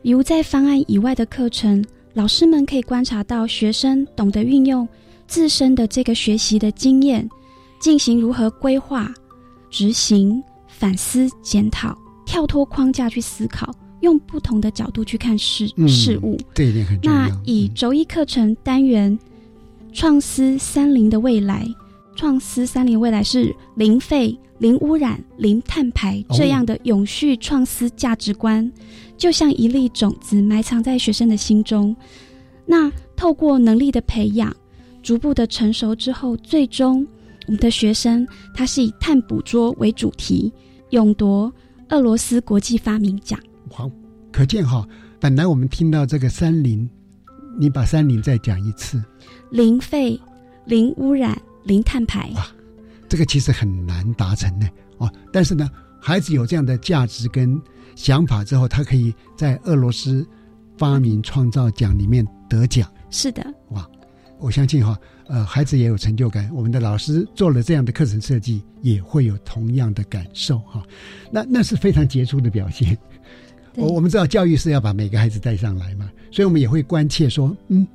[0.00, 4.88] 比如在方案以外的课程，老师们可以观察到学生懂得运用
[5.26, 7.28] 自身的这个学习的经验，
[7.80, 9.12] 进行如何规划、
[9.70, 13.74] 执行、反思、检讨，跳脱框架去思考。
[14.00, 16.38] 用不同的角度去看事事物。
[17.02, 19.18] 那以周一课程单元
[19.92, 21.66] 创思三零的未来，
[22.14, 28.70] 创思三零未来是零废、零污染、零碳排这样的永续创思价值观，
[29.16, 31.94] 就像一粒种子埋藏在学生的心中。
[32.66, 34.54] 那透过能力的培养，
[35.02, 37.06] 逐步的成熟之后，最终
[37.46, 40.52] 我们的学生他是以碳捕捉为主题，
[40.90, 41.52] 勇夺
[41.88, 43.40] 俄罗斯国际发明奖。
[43.70, 43.90] 好，
[44.32, 44.86] 可见哈，
[45.20, 46.88] 本来我们听到这个三零，
[47.58, 49.02] 你把三零再讲一次，
[49.50, 50.20] 零废、
[50.64, 52.30] 零污染、零碳排。
[52.34, 52.46] 哇，
[53.08, 54.68] 这个其实很难达成呢。
[54.98, 57.60] 哦，但是呢，孩子有这样的价值跟
[57.94, 60.26] 想法之后，他可以在俄罗斯
[60.76, 62.90] 发明创造奖里面得奖。
[63.10, 63.88] 是的，哇，
[64.38, 66.50] 我相信哈，呃，孩子也有成就感。
[66.52, 70.82] 我们的老师做了这样的课程设计，也会有同样的感受哈。
[71.30, 72.96] 那那是非常杰出的表现。
[73.78, 77.86] 我我们知道教育是要把每个孩子带上来嘛，所以我们也会关切说，嗯，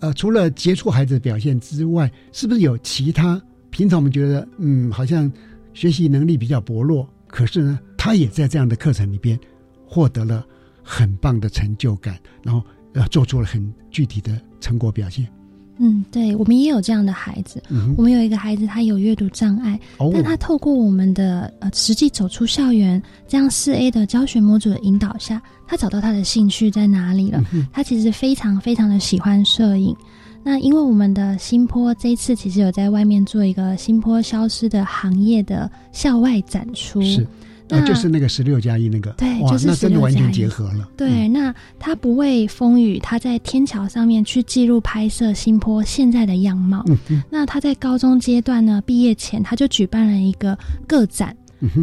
[0.00, 3.40] 呃，除了杰出孩子的表现之外，是不是有其他
[3.70, 5.30] 平常我们觉得嗯好像
[5.72, 9.38] 学习能力比较薄弱，可是呢，他也在这样的课程里边
[9.86, 10.44] 获得了
[10.82, 12.60] 很棒的成就感，然后
[12.94, 15.26] 呃做出了很具体的成果表现。
[15.82, 17.62] 嗯，对，我们也有这样的孩子。
[17.96, 19.80] 我们有一个孩子，他有阅读障碍，
[20.12, 27.42] 但他透过我们的呃实际走出校园这样四 A 的教学模组的引导下，他找到他的兴趣在哪里了。
[27.72, 29.96] 他其实非常非常的喜欢摄影。
[30.42, 37.26] 那因为我们的新坡这一次其实有在外面做一个新坡消失的行业的校外展出，是，
[37.70, 40.88] 那就是那个十六加一那个，对，就是那真的完全结合了。
[40.96, 46.84] 对，那他不畏风雨，他在天桥上面去记录拍摄新坡现在的样貌。
[46.86, 51.36] 嗯那他在高中阶段呢，毕业前他就举办了一个个展。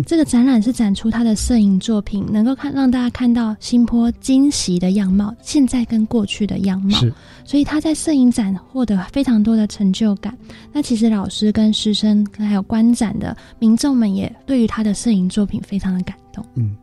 [0.06, 6.98] 这个展览是展出他的摄影作品，能够看让大家看到新坡惊喜的样貌，现在跟过去的样貌。
[7.46, 10.38] 所以他在摄影展获得非常多的成就感。
[10.74, 16.44] 那其实老师跟师生还有观展的民众们也对于他的摄影作品非常的感动。
[16.56, 16.76] 嗯，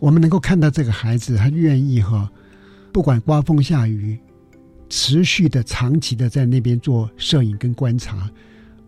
[0.00, 2.30] 我们能够看到这个孩子，他愿意哈，
[2.92, 4.18] 不管刮风下雨，
[4.88, 8.28] 持续的、长期的在那边做摄影跟观察。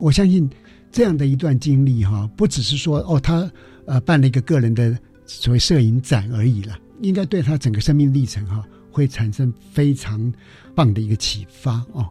[0.05, 0.49] 我相信。
[0.97, 3.51] 这样的一段经历哈，不只是说哦，他
[3.85, 10.33] 呃办了一个个人的所谓摄影展而已了，应该对他整个生命历程哈会产生非常
[10.73, 12.09] 棒的一个启发哦。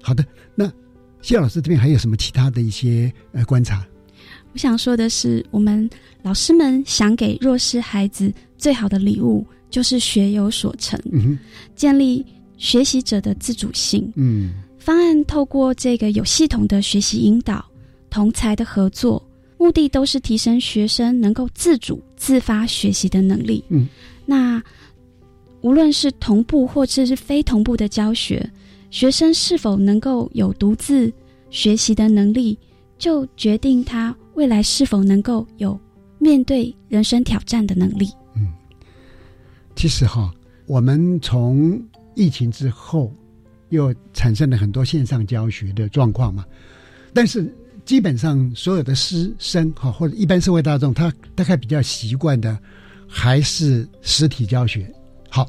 [0.00, 0.72] 好的，那
[1.20, 3.86] 谢老师这边还有什么其他的一些呃观察？
[4.54, 5.86] 我想说的是，我们
[6.22, 10.98] 老师们想给弱势孩子最好的礼物，就是学有所成，
[11.76, 12.24] 建立
[12.56, 14.10] 学习者的自主性。
[14.16, 17.64] 嗯，方案透过这个有系统的学习引导。
[18.08, 19.24] 同才的合作，
[19.56, 23.62] 目的都是提升学生能够自主自发学习的能力。
[23.68, 23.86] 嗯，
[24.26, 24.60] 那
[25.60, 28.44] 无论是同步或者是非同步的教学，
[28.90, 31.12] 学生是否能够有独自
[31.50, 32.58] 学习的能力，
[32.98, 35.78] 就决定他未来是否能够有
[36.18, 38.10] 面对人生挑战的能力。
[38.34, 38.48] 嗯，
[39.76, 40.34] 其实哈，
[40.66, 41.80] 我们从
[42.16, 43.14] 疫情之后
[43.70, 46.44] 又产生了很多线上教学的状况嘛，
[47.14, 47.52] 但是。
[47.86, 52.56] 基本上所有的师生哈，或者一般社会大众，他大概比较习惯的
[53.08, 54.88] 还是实体教学。
[55.28, 55.48] 好，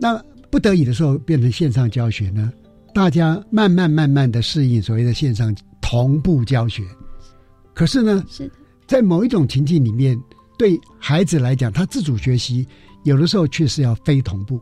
[0.00, 2.50] 那不得已的时候变成线上教学呢？
[2.92, 6.82] 大家慢慢慢慢的适应所谓的线上同步教学。
[7.72, 8.50] 可是呢，是
[8.88, 10.18] 在某一种情境里面，
[10.58, 12.66] 对孩子来讲，他自主学习
[13.04, 14.60] 有的时候却是要非同步，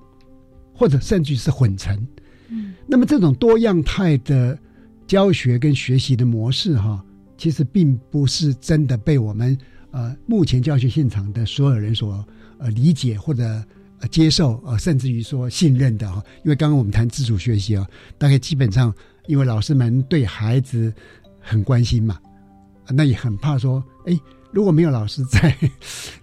[0.74, 2.06] 或者甚至是混成。
[2.48, 4.58] 嗯，那么这种多样态的。
[5.06, 7.04] 教学跟学习的模式，哈，
[7.36, 9.56] 其实并不是真的被我们
[9.90, 12.24] 呃目前教学现场的所有人所
[12.56, 13.62] 呃理解或者
[14.10, 16.24] 接受，呃，甚至于说信任的哈。
[16.42, 18.92] 因为刚刚我们谈自主学习啊，大概基本上
[19.26, 20.92] 因为老师们对孩子
[21.38, 22.18] 很关心嘛，
[22.88, 24.18] 那也很怕说，哎，
[24.52, 25.54] 如果没有老师在，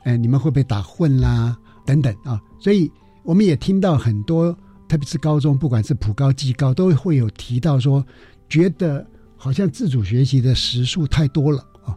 [0.01, 1.55] 哎， 你们会不会打混啦？
[1.85, 4.57] 等等啊，所以我们也听到很多，
[4.91, 8.05] 特别是高中，不管是普高、技高，都会有提到说。
[8.49, 11.95] 觉得好像自主学习的时数太多了啊！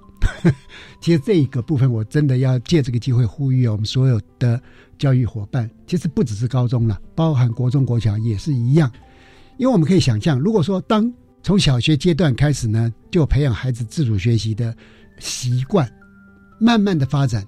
[1.02, 4.62] 其实这一个部分，我真的要借这个机会呼吁我们所有的
[4.96, 8.88] 教育伙伴，其实不只是高中了，包含国中、国小也是一样。
[9.57, 14.72] 因为我们可以想象，如果说当从小学阶段开始呢，就培养孩子自主学习的
[15.18, 15.92] 习惯，
[16.61, 17.44] 慢慢的发展，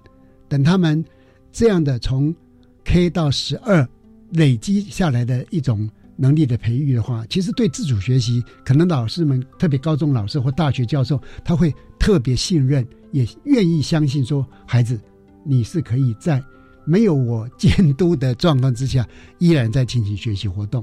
[0.49, 1.05] 等他们
[1.53, 2.35] 这样的从
[2.83, 3.89] K 到十二
[4.31, 5.89] 累积下来的一种。
[6.19, 14.99] 能力的培育的话，其实对自主学习，可能老师们，特别高中老师或大学教授，他会特别信任，也愿意相信说，孩子，
[15.45, 16.43] 你是可以在
[16.87, 20.83] 没有我监督的状况之下，依然在进行学习活动。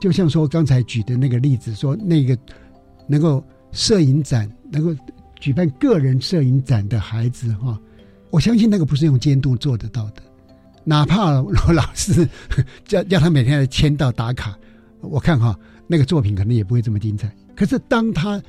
[0.00, 2.34] 就像说刚才举的那个例子，说那个
[3.06, 4.98] 能够摄影展，能够
[5.38, 7.78] 举办个人摄影展的孩子，哈，
[8.30, 10.22] 我相信那个不是用监督做得到的。
[10.84, 12.28] 哪怕我老师
[12.84, 14.54] 叫叫他每天来签到打卡，
[15.00, 17.34] 我看哈那个作品可能也不会这么精彩。
[17.56, 18.42] 可是当他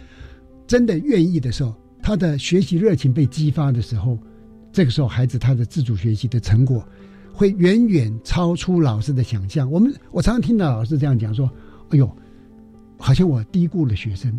[0.67, 4.17] 真的愿意的时候，他的学习热情被激发的时候，
[4.74, 6.86] 这个时候孩子他的自主学习的成果
[7.32, 9.71] 会远远超出老师的想象。
[9.71, 11.50] 我们我常常听到老师这样讲说
[11.92, 12.10] ：“哎呦，
[12.98, 14.38] 好像我低估了学生，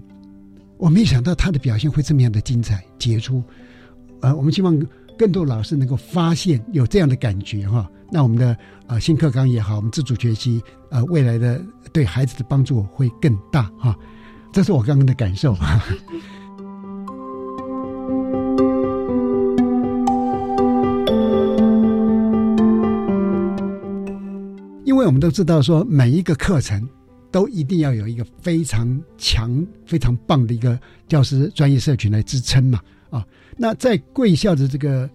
[0.76, 3.42] 我没想到他的表现会这么样的精彩杰出。”
[4.20, 4.78] 呃，我们希望。
[5.18, 8.56] 更多老师能够发现有这样的感觉哈，那我们的
[8.86, 11.60] 呃新课纲也好，我们自主学习呃未来的
[11.92, 13.96] 对孩子的帮助会更大哈，
[14.52, 15.56] 这是我刚刚的感受。
[24.84, 26.88] 因为我们都知道说每一个课程
[27.30, 32.80] 都一定要有一个非常强、非常棒的一个教师专业社群来支撑嘛。
[33.10, 33.26] 啊。
[33.56, 35.08] 那在贵校的这个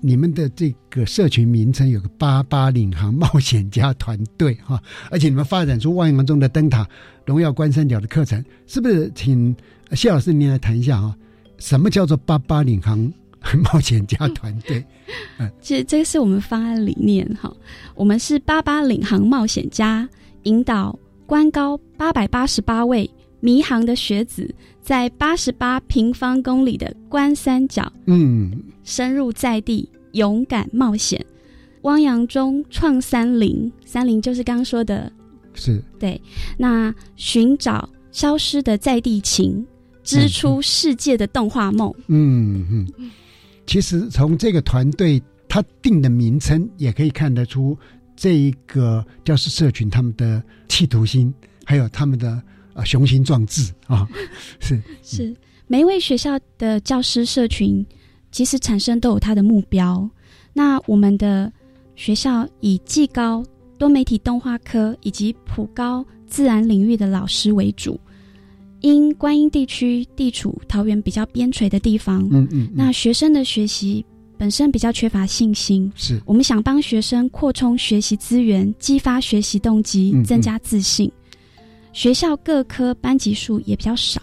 [0.00, 4.80] 你们的这个社群名称有个“八八领航冒险家团队”哈，
[5.10, 6.86] 而且你们发展出汪洋中的灯塔、
[7.24, 9.10] 荣耀关山角的课程，是不是？
[9.14, 9.56] 请
[9.92, 11.16] 谢老师您来谈一下啊，
[11.58, 13.10] 什么叫做“八八领航
[13.72, 14.84] 冒险家团队”？
[15.38, 17.50] 嗯， 其实这个是我们方案理念哈，
[17.94, 20.06] 我们是“八八领航冒险家”，
[20.44, 24.54] 引导官高八百八十八位迷航的学子。
[24.86, 28.52] 在八十八平方公里的关三角，嗯，
[28.84, 31.26] 深入在地，勇敢冒险，
[31.82, 35.10] 汪洋中创三林，三林就是刚刚说的，
[35.54, 36.22] 是对。
[36.56, 39.66] 那寻找消失的在地情，
[40.04, 41.92] 织出世界的动画梦。
[42.06, 43.10] 嗯嗯，
[43.66, 47.76] 其实从这个团队他定的名称，也可以看得出
[48.14, 51.34] 这一个教师社群他们的企图心，
[51.64, 52.40] 还有他们的。
[52.76, 54.06] 啊，雄心壮志啊，
[54.60, 55.34] 是是，
[55.66, 57.84] 每一位学校的教师社群
[58.30, 60.08] 其实产生都有他的目标。
[60.52, 61.50] 那我们的
[61.94, 63.42] 学校以技高
[63.78, 67.98] 多媒体动画科以及普高自然领域的老师为主。
[68.82, 74.04] 因观音地区地处桃园比较边陲的地方，嗯嗯，那学生的学习
[74.36, 81.10] 本身比较缺乏信心，是我们想帮学生扩充学习资源，激发学习动机，增加自信。
[81.96, 84.20] 学校各科班级数也比较少，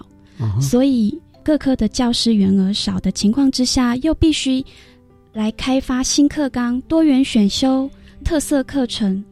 [0.62, 4.64] 所以各科的教师员额少的情况之下，又必须
[5.34, 7.90] 来开发新课纲、多元选修、
[8.24, 9.26] 特色课程、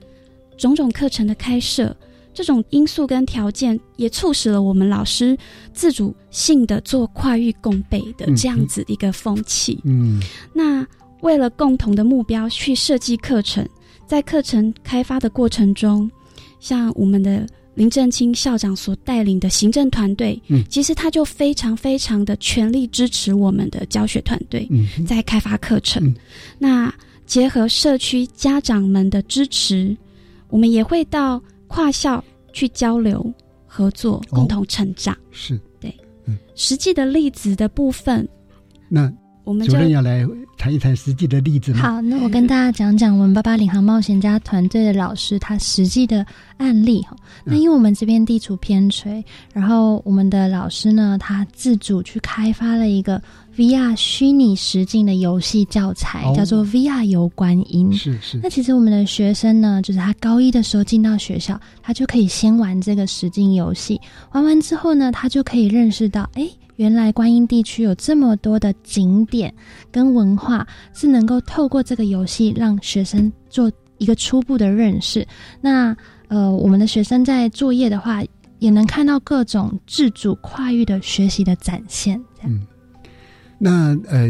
[0.58, 1.96] 种种课程的开设。
[2.34, 5.38] 这种因素跟条件也促使了我们老师
[5.72, 9.80] 自主性的做跨域共备的这样子一个风气。
[9.84, 10.20] 嗯，
[10.52, 10.84] 那
[11.20, 13.64] 为了共同的目标去设计课程，
[14.08, 16.10] 在课程开发的过程中，
[16.60, 17.48] 像我们的。
[17.74, 26.14] 林正清校长所带领的行政团队，嗯，其实他就非常非常的全力支持我们的教学团队，嗯，在开发课程。
[26.60, 26.94] 那
[27.26, 29.96] 结合社区家长们的支持，
[30.50, 33.34] 我们也会到跨校去交流
[33.66, 35.18] 合作，共同成长。
[35.32, 35.96] 是对，
[36.26, 38.28] 嗯，实际的例子的部分，
[38.90, 39.12] 那。
[39.44, 40.26] 我们主任要来
[40.58, 41.80] 谈一谈实际的例子吗。
[41.80, 46.26] 好，那我跟大家讲讲我们八八领航冒险家团队的老师他实际的
[46.58, 47.16] 案例哈。
[47.44, 49.24] 那因为我们这边地处偏垂，
[49.54, 53.22] 然后我们的老师呢，他自主去开发了一个
[53.58, 57.92] VR 虚拟实境的游戏教材，叫做 VR 游观音。
[57.92, 58.40] 是是。
[58.44, 64.00] 那其实我们的学生呢，就是他高一的时候进到学校，他就可以先玩这个实境游戏，
[64.34, 66.48] 玩完之后呢，他就可以认识到，哎。
[66.82, 69.54] 原来观音地区有这么多的景点
[69.92, 75.24] 跟文化，是能够透过这个游戏让学生做一个初步的认识。
[75.62, 75.96] 那
[76.28, 78.24] 呃，我们的学生在作业的话，
[78.58, 82.20] 也能看到各种自主跨域的学习的展现。
[82.44, 82.66] 嗯，
[83.60, 84.28] 那呃，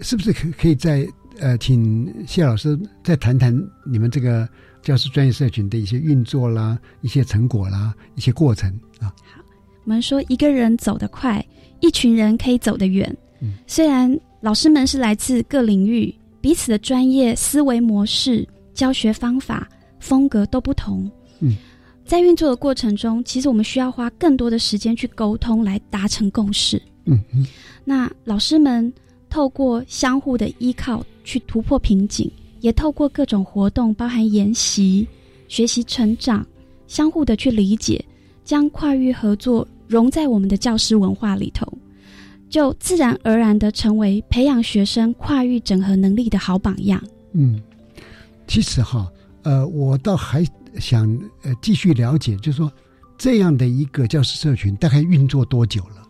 [0.00, 1.06] 是不是可可以再
[1.38, 4.48] 呃，请谢老师再谈谈你们这个
[4.82, 8.68] 教师专业社群的一些运作啦、一些成果啦、一些过程
[8.98, 9.14] 啊？
[9.32, 9.43] 好，
[9.84, 11.44] 我们说一个人走得快。
[11.80, 19.68] 一群人可以走得远，嗯虽然老师们是来自各领域，彼此的专业思维模式、教学方法、
[20.00, 21.10] 风格都不同。
[21.40, 21.56] 嗯，
[22.06, 26.80] 在运作的过程中，其实我们需要花更多的时间去沟通，来达成共识。
[27.04, 27.46] 嗯嗯，
[27.84, 28.90] 那老师们
[29.28, 32.30] 透过相互的依靠去突破瓶颈，
[32.60, 35.06] 也透过各种活动，包含研习、
[35.48, 36.46] 学习、成长，
[36.86, 38.02] 相互的去理解，
[38.42, 39.68] 将跨域合作。
[39.86, 41.66] 融在我们的教师文化里头，
[42.48, 47.02] 就自然而然的成为培养学生跨域整合能力的好榜样。
[47.32, 47.60] 嗯，
[48.46, 49.10] 其实哈，
[49.42, 50.44] 呃，我倒还
[50.78, 51.06] 想
[51.42, 52.72] 呃继续了解，就是说
[53.18, 56.08] 这样的一个教师社群大概运作多久了？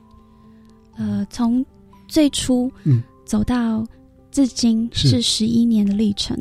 [0.96, 1.64] 呃，从
[2.06, 3.86] 最初嗯走到
[4.30, 6.40] 至今是十一年的历程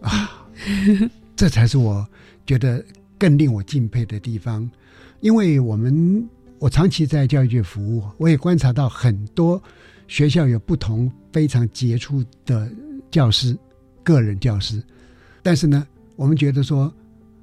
[0.00, 0.46] 啊，
[1.34, 2.06] 这才是我
[2.46, 2.84] 觉得
[3.18, 4.70] 更令我敬佩的地方，
[5.20, 6.28] 因为我们。
[6.60, 9.62] 我长期在教育界服务，我也观察到很多
[10.08, 12.68] 学校有不同非常杰出的
[13.12, 13.56] 教师，
[14.02, 14.82] 个人教师。
[15.40, 15.86] 但是呢，
[16.16, 16.92] 我们觉得说，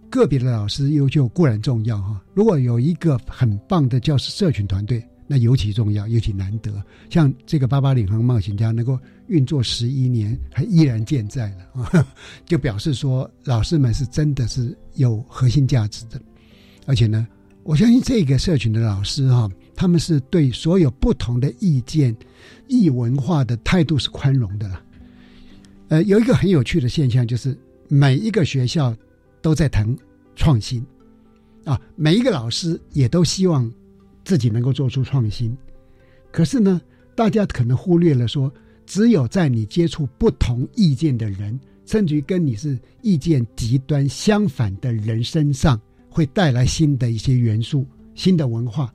[0.10, 6.84] 个别的老师优秀固然重要哈，如果有一个很棒的教师社群团队，那尤其重要，尤其难得。
[7.10, 12.06] 像这个八八领航冒险家能够运作十一年，还依然健在了啊，
[12.46, 16.20] 就表示说老师们是真的是有核心价值的，
[16.86, 17.26] 而且呢。
[17.66, 22.16] 我相信这个社群的老师哈，他们是对所有不同的意见、
[22.68, 24.84] 异文化的态度是宽容的了。
[25.88, 27.58] 呃，有一个很有趣的现象，就是
[27.88, 28.96] 每一个学校
[29.42, 29.98] 都在谈
[30.36, 30.86] 创新，
[31.64, 33.70] 啊，每一个老师也都希望
[34.24, 35.58] 自己能够做出创新。
[36.32, 36.80] 可是呢，
[37.16, 38.54] 大家可能忽略了说，
[38.86, 45.82] 只有在你接触不同意见的人，甚至于跟你是意见极端相反的人身上，
[46.16, 48.94] 会带来新的一些元素、新的文化、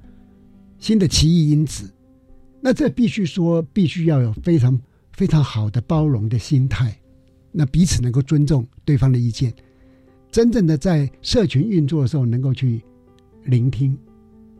[0.78, 1.92] 新的奇异因子。
[2.62, 4.80] 那这必须说，必须要有非常
[5.12, 6.98] 非常好的包容的心态，
[7.52, 9.52] 那彼此能够尊重对方的意见，
[10.30, 12.82] 真正的在社群运作的时候，能够去
[13.44, 13.94] 聆听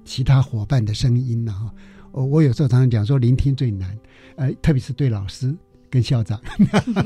[0.04, 1.50] 其他伙伴的声音呢？
[1.50, 1.74] 哈。
[2.12, 3.98] 我我有时候常常讲说，聆听最难，
[4.36, 5.56] 呃，特别是对老师
[5.91, 6.41] 跟校长，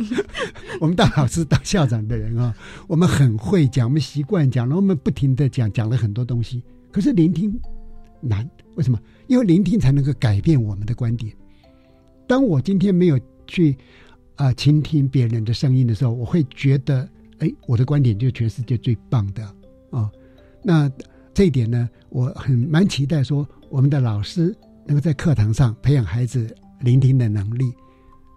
[0.80, 2.54] 我们当老师当校长的人啊，
[2.86, 6.62] 我们很会讲，我们习惯讲，然后我们不停的讲，讲了很多东西。
[6.92, 7.58] 可是聆听
[8.20, 9.00] 难，为什么？
[9.26, 11.32] 因为聆听才能够改变我们的观点。
[12.26, 13.76] 当我今天没有去
[14.36, 17.08] 啊倾听别人的声音的时候，我会觉得，
[17.38, 19.42] 哎，我的观点就是全世界最棒的
[19.90, 20.10] 啊。
[20.62, 20.90] 那
[21.32, 24.54] 这一点呢，我很蛮期待说，我们的老师。
[24.86, 27.72] 能够在课堂上培养孩子聆听的能力，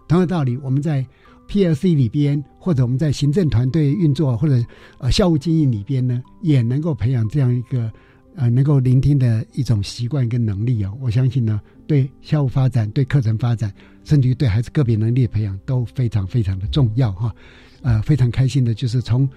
[0.07, 1.05] 同样道理，我们在
[1.47, 4.65] P.L.C 里边，或者我们在行政团队运作或者
[4.97, 7.91] 呃校务经营里边呢，也能够培养这样一个
[8.35, 10.97] 呃能够聆听的一种习惯跟能力哦。
[11.01, 17.33] 我相信呢，对校务发展、对课程发展，甚至于对孩子个别能力的培养都非常非常的重要哈。
[17.81, 19.29] 呃，非常开心的就是从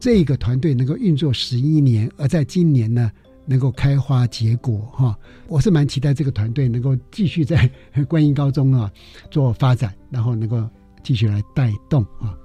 [0.00, 3.10] 这个团队能够运作十一年，而在今年呢。
[3.50, 7.68] 能够开花结果哈，我是蛮期待这个团队能够继续在
[8.06, 8.92] 观音高中啊
[9.30, 10.62] 做发展，然后能够
[11.02, 12.36] 继续来带动啊。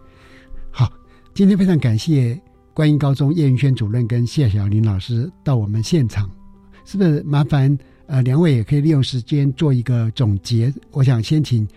[0.71, 0.89] 好，
[1.33, 2.39] 今天非常感谢
[2.73, 6.29] 观音高中叶云轩主任跟谢小林老师到我们现场，
[6.85, 10.73] 是不是麻烦呃两位也可以利用时间做一个总结？
[10.91, 11.67] 我想先请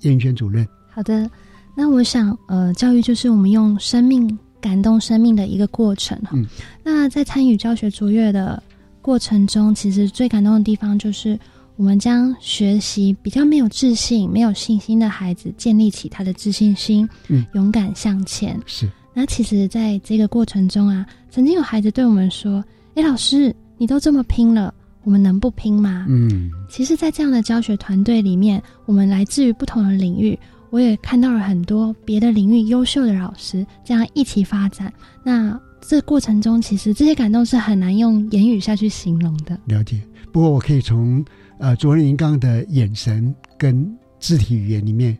[0.00, 0.66] 叶云轩主任。
[0.88, 1.30] 好的，
[1.76, 6.34] 那我想呃教育就是我们用生命感动生命的一个过程哈。
[6.82, 8.62] 那在参与教学卓越的。
[9.10, 11.36] 过程中，其实最感动的地方就是，
[11.74, 18.56] 我们将学习比较没有自信、没有信心的孩子建立起他的自信心，嗯，勇敢向前。
[18.66, 18.88] 是。
[19.12, 26.48] 那其实，在这个过程中啊，曾经有孩子对我们说：“哎，老师，你都这么拼了，我们能不拼吗？”嗯。
[26.68, 30.38] 其实，在这样的教学团队里面，我们来自于不同的领域，
[30.70, 34.92] 我也看到了很多别的领域优秀的老师，这样一起发展。
[35.24, 35.60] 那。
[35.80, 39.58] 这过程中，其实这些感动是很难用言语下去形容的。
[39.66, 40.00] 了解，
[40.32, 41.24] 不过我可以从
[41.58, 45.16] 呃主任您刚刚的眼神跟肢体语言里面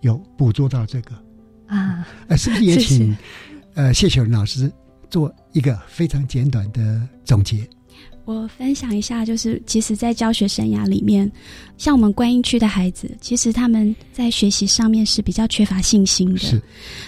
[0.00, 1.14] 有捕捉到这个
[1.66, 3.16] 啊，呃，是不是也请
[3.74, 4.70] 呃谢雪老师
[5.08, 7.68] 做一个非常简短的总结？
[8.24, 11.30] 我分享一下，就是其实，在教学生涯里面，
[11.76, 16.38] 像我们观音区的孩子，其实他们在学习上面是比较缺乏信心的。
[16.38, 16.62] 是，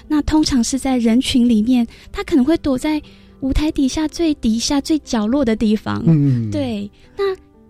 [0.08, 3.00] 那通常是在人群里面，他可能会躲在
[3.40, 6.02] 舞台底下最底下最角落的地方。
[6.04, 6.90] 嗯，对。
[7.16, 7.24] 那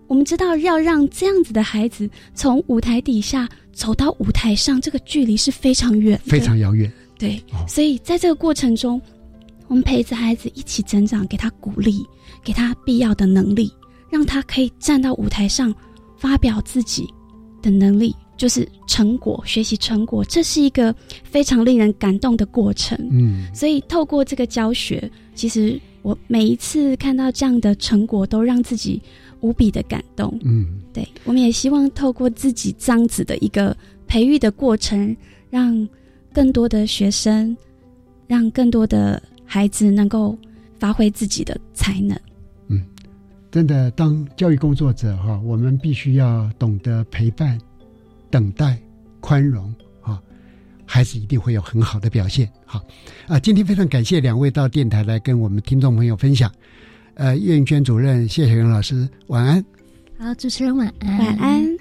[0.07, 6.91] 我们知道，要让这样子的孩子从舞台底下走到舞台上，这个距离是非常远，非常遥远。
[7.17, 8.99] 对，所以在这个过程中，
[9.67, 12.03] 我们陪着孩子一起成长，给他鼓励。
[12.45, 13.69] 给他必要的能力，
[14.09, 15.73] 让他可以站到舞台上
[16.15, 17.05] 发表自己
[17.61, 22.95] 的能力，就是成果学习成果，这是一个非常令人感动的过程。
[23.11, 29.01] 嗯，所以透过这个教学，其实我每一次看到这样的成果，都让自己
[29.41, 30.37] 无比的感动。
[30.43, 33.75] 嗯，对，我们也希望透过自己这样子的一个
[34.05, 35.17] 培育的过程，
[35.49, 35.87] 让
[36.31, 37.57] 更多的学生，
[38.27, 40.37] 让更多的孩子能够
[40.77, 42.15] 发挥自己的才能。
[43.55, 47.57] 真的，当教育工作者哈，我们必须要懂得陪伴、
[48.29, 48.77] 等待、
[49.21, 50.21] 宽容啊，
[50.85, 52.51] 孩子一定会有很好的表现。
[52.65, 52.83] 好
[53.29, 56.51] 啊，今天非常感谢两位到电台来跟我们听众朋友分享。
[57.13, 59.63] 呃，叶云娟主任、谢雪云老师，晚安。
[60.19, 61.17] 好，主持人晚安。
[61.17, 61.77] 晚安。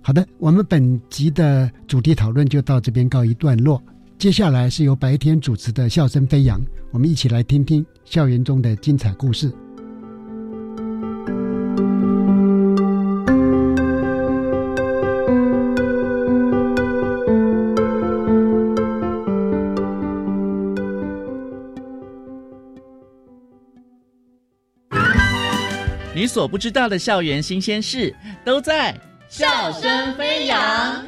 [0.00, 3.78] 好的，我们本集的主题讨论就到这边告一段落。
[4.16, 6.58] 接下来是由白天主持的《笑声飞扬》，
[6.92, 9.52] 我们一起来听听校园中的精彩故事。
[26.34, 28.12] 所不知道的校园新鲜事，
[28.44, 28.92] 都在
[29.28, 31.06] 《笑声飞扬》。